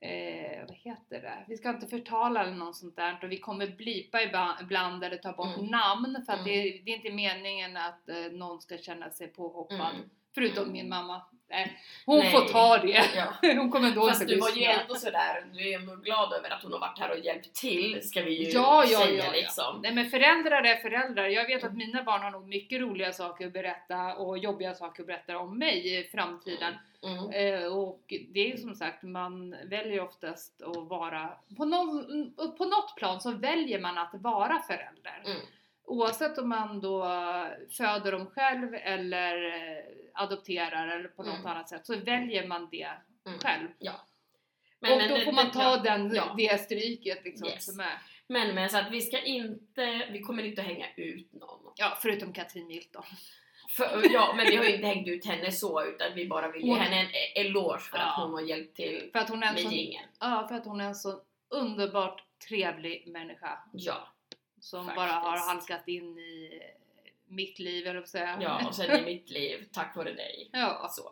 eh, 0.00 0.60
vad 0.68 0.76
heter 0.76 1.20
det? 1.22 1.44
Vi 1.48 1.56
ska 1.56 1.70
inte 1.70 1.86
förtala 1.86 2.42
eller 2.42 2.54
något 2.54 2.76
sånt 2.76 2.96
där 2.96 3.18
och 3.22 3.32
vi 3.32 3.38
kommer 3.38 3.66
blipa 3.66 4.22
ibland 4.62 5.04
eller 5.04 5.16
ta 5.16 5.32
bort 5.32 5.56
Mm. 5.56 5.70
namn 5.70 6.22
för 6.26 6.32
att 6.32 6.38
Mm. 6.38 6.52
det, 6.52 6.62
det 6.84 6.90
är 6.90 6.96
inte 6.96 7.12
meningen 7.12 7.76
att 7.76 8.08
eh, 8.08 8.16
någon 8.32 8.60
ska 8.60 8.78
känna 8.78 9.10
sig 9.10 9.28
påhoppad. 9.28 9.94
Mm. 9.94 10.10
Förutom 10.34 10.62
Mm. 10.62 10.72
min 10.72 10.88
mamma. 10.88 11.22
Nej, 11.54 11.78
hon 12.06 12.18
Nej. 12.18 12.32
får 12.32 12.40
ta 12.40 12.78
det. 12.78 13.04
Ja. 13.16 13.34
Hon 13.58 13.70
kommer 13.70 13.90
då 13.90 14.08
Fast 14.08 14.22
inte 14.22 14.34
du 14.34 14.40
var 14.40 14.50
ju 14.50 14.64
ändå 14.64 14.94
sådär, 14.94 15.44
du 15.52 15.70
är 15.70 15.78
ändå 15.78 15.96
glad 15.96 16.32
över 16.32 16.50
att 16.50 16.62
hon 16.62 16.72
har 16.72 16.80
varit 16.80 16.98
här 16.98 17.10
och 17.10 17.18
hjälpt 17.18 17.54
till, 17.54 18.08
ska 18.08 18.22
vi 18.22 18.44
ju 18.44 18.50
Ja, 18.50 18.84
ja, 18.86 18.98
säga 18.98 19.18
ja, 19.18 19.24
ja. 19.24 19.32
liksom. 19.32 19.80
Nej 19.82 19.92
men 19.92 20.10
föräldrar 20.10 20.62
är 20.62 20.76
föräldrar. 20.76 21.26
Jag 21.26 21.46
vet 21.46 21.64
att 21.64 21.74
mina 21.74 22.02
barn 22.02 22.22
har 22.22 22.30
nog 22.30 22.48
mycket 22.48 22.80
roliga 22.80 23.12
saker 23.12 23.46
att 23.46 23.52
berätta 23.52 24.14
och 24.14 24.38
jobbiga 24.38 24.74
saker 24.74 25.02
att 25.02 25.06
berätta 25.06 25.38
om 25.38 25.58
mig 25.58 25.98
i 25.98 26.04
framtiden. 26.04 26.74
Mm. 27.02 27.30
Eh, 27.30 27.66
och 27.66 28.14
det 28.28 28.52
är 28.52 28.56
som 28.56 28.74
sagt, 28.74 29.02
man 29.02 29.56
väljer 29.64 30.00
oftast 30.00 30.62
att 30.62 30.88
vara, 30.88 31.30
på, 31.56 31.64
någon, 31.64 32.34
på 32.58 32.64
något 32.64 32.96
plan 32.96 33.20
så 33.20 33.30
väljer 33.30 33.80
man 33.80 33.98
att 33.98 34.14
vara 34.14 34.58
förälder. 34.58 35.22
Mm. 35.24 35.38
Oavsett 35.84 36.38
om 36.38 36.48
man 36.48 36.80
då 36.80 37.06
föder 37.76 38.12
dem 38.12 38.26
själv 38.26 38.74
eller 38.74 39.34
adopterar 40.14 40.88
eller 40.88 41.08
på 41.08 41.22
något 41.22 41.34
Mm. 41.34 41.46
annat 41.46 41.68
sätt 41.68 41.86
så 41.86 41.96
väljer 41.96 42.46
man 42.46 42.68
det 42.70 42.88
Mm. 43.26 43.38
själv. 43.38 43.68
Ja. 43.78 43.92
och 44.80 44.88
men 44.98 45.08
då 45.08 45.20
får 45.20 45.32
man 45.32 45.50
ta 45.50 45.76
den, 45.76 46.14
Ja. 46.14 46.34
det 46.38 46.60
stryket 46.60 47.24
liksom 47.24 47.48
Yes. 47.48 47.64
som 47.66 47.80
är. 47.80 47.98
Men, 48.26 48.54
men 48.54 48.70
så 48.70 48.78
att 48.78 48.90
vi 48.90 49.00
ska 49.00 49.20
inte, 49.22 50.08
vi 50.12 50.20
kommer 50.20 50.42
inte 50.42 50.60
att 50.60 50.66
hänga 50.66 50.86
ut 50.96 51.32
någon. 51.32 51.72
Ja, 51.76 51.98
förutom 52.02 52.32
Katrin 52.32 52.66
Milton. 52.66 53.02
För, 53.76 54.12
ja, 54.12 54.32
men 54.36 54.46
vi 54.46 54.56
har 54.56 54.64
ju 54.64 54.74
inte 54.74 54.86
hängt 54.86 55.08
ut 55.08 55.26
henne 55.26 55.52
så 55.52 55.84
utan 55.84 56.14
vi 56.14 56.26
bara 56.26 56.50
vill 56.52 56.62
ge 56.62 56.70
Hon- 56.70 56.78
henne 56.80 57.00
en 57.00 57.06
e- 57.06 57.40
eloge 57.40 57.78
för 57.80 57.96
att 57.98 58.12
Ja. 58.16 58.24
hon 58.24 58.32
har 58.34 58.40
hjälpt 58.40 58.76
till 58.76 59.10
För 59.12 59.18
att 59.18 59.28
hon 59.28 59.42
är 59.42 59.46
en 59.46 59.54
med 59.54 59.72
jingeln. 59.72 60.08
ja, 60.20 60.46
för 60.48 60.54
att 60.54 60.64
hon 60.64 60.80
är 60.80 60.84
en 60.84 60.94
så 60.94 61.20
underbart 61.48 62.24
trevlig 62.48 63.08
människa. 63.08 63.58
Ja, 63.72 64.08
Som 64.60 64.86
Faktiskt. 64.86 64.96
bara 64.96 65.12
har 65.12 65.38
halkat 65.48 65.88
in 65.88 66.18
i 66.18 66.60
mitt 67.28 67.58
liv, 67.58 67.86
eller 67.86 68.02
säga. 68.02 68.38
ja, 68.40 68.66
och 68.68 68.74
sen 68.74 69.00
i 69.00 69.04
mitt 69.04 69.30
liv, 69.30 69.68
tack 69.72 69.96
vare 69.96 70.12
dig. 70.12 70.48
ja. 70.52 70.88
Så. 70.90 71.10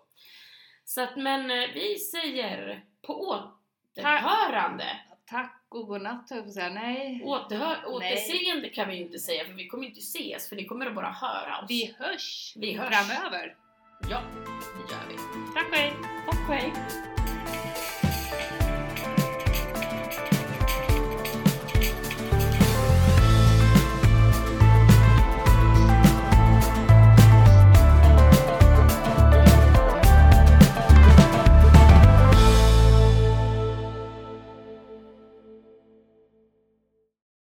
Så 0.84 1.00
att, 1.02 1.16
men 1.16 1.50
eh, 1.50 1.68
vi 1.74 1.98
säger 1.98 2.84
på 3.06 3.20
återhörande. 3.96 4.84
Tack 5.26 5.66
och 5.68 5.86
godnatt 5.86 6.30
höll 6.30 6.36
jag 6.38 6.44
på 6.44 6.48
att 6.48 6.54
säga. 6.54 6.68
Nej. 6.68 7.22
Återhör, 7.24 7.76
Nej. 7.76 7.86
återseende 7.86 8.68
kan 8.68 8.88
vi 8.88 8.94
ju 8.96 9.02
inte 9.02 9.18
säga 9.18 9.44
för 9.44 9.52
vi 9.52 9.68
kommer 9.68 9.86
inte 9.86 10.00
ses 10.00 10.48
för 10.48 10.56
ni 10.56 10.64
kommer 10.64 10.86
att 10.86 10.94
bara 10.94 11.10
höra 11.10 11.58
oss. 11.58 11.70
Vi 11.70 11.94
hörs 11.98 12.52
Vi 12.56 12.72
hörs. 12.72 12.88
framöver. 12.88 13.56
Ja, 14.10 14.22
det 14.52 14.92
gör 14.94 15.08
vi. 15.08 15.16
Tack 15.54 15.68
och 15.70 15.76
hej! 15.76 15.92
Tack 16.26 16.48
och 16.48 16.54
hej. 16.54 16.72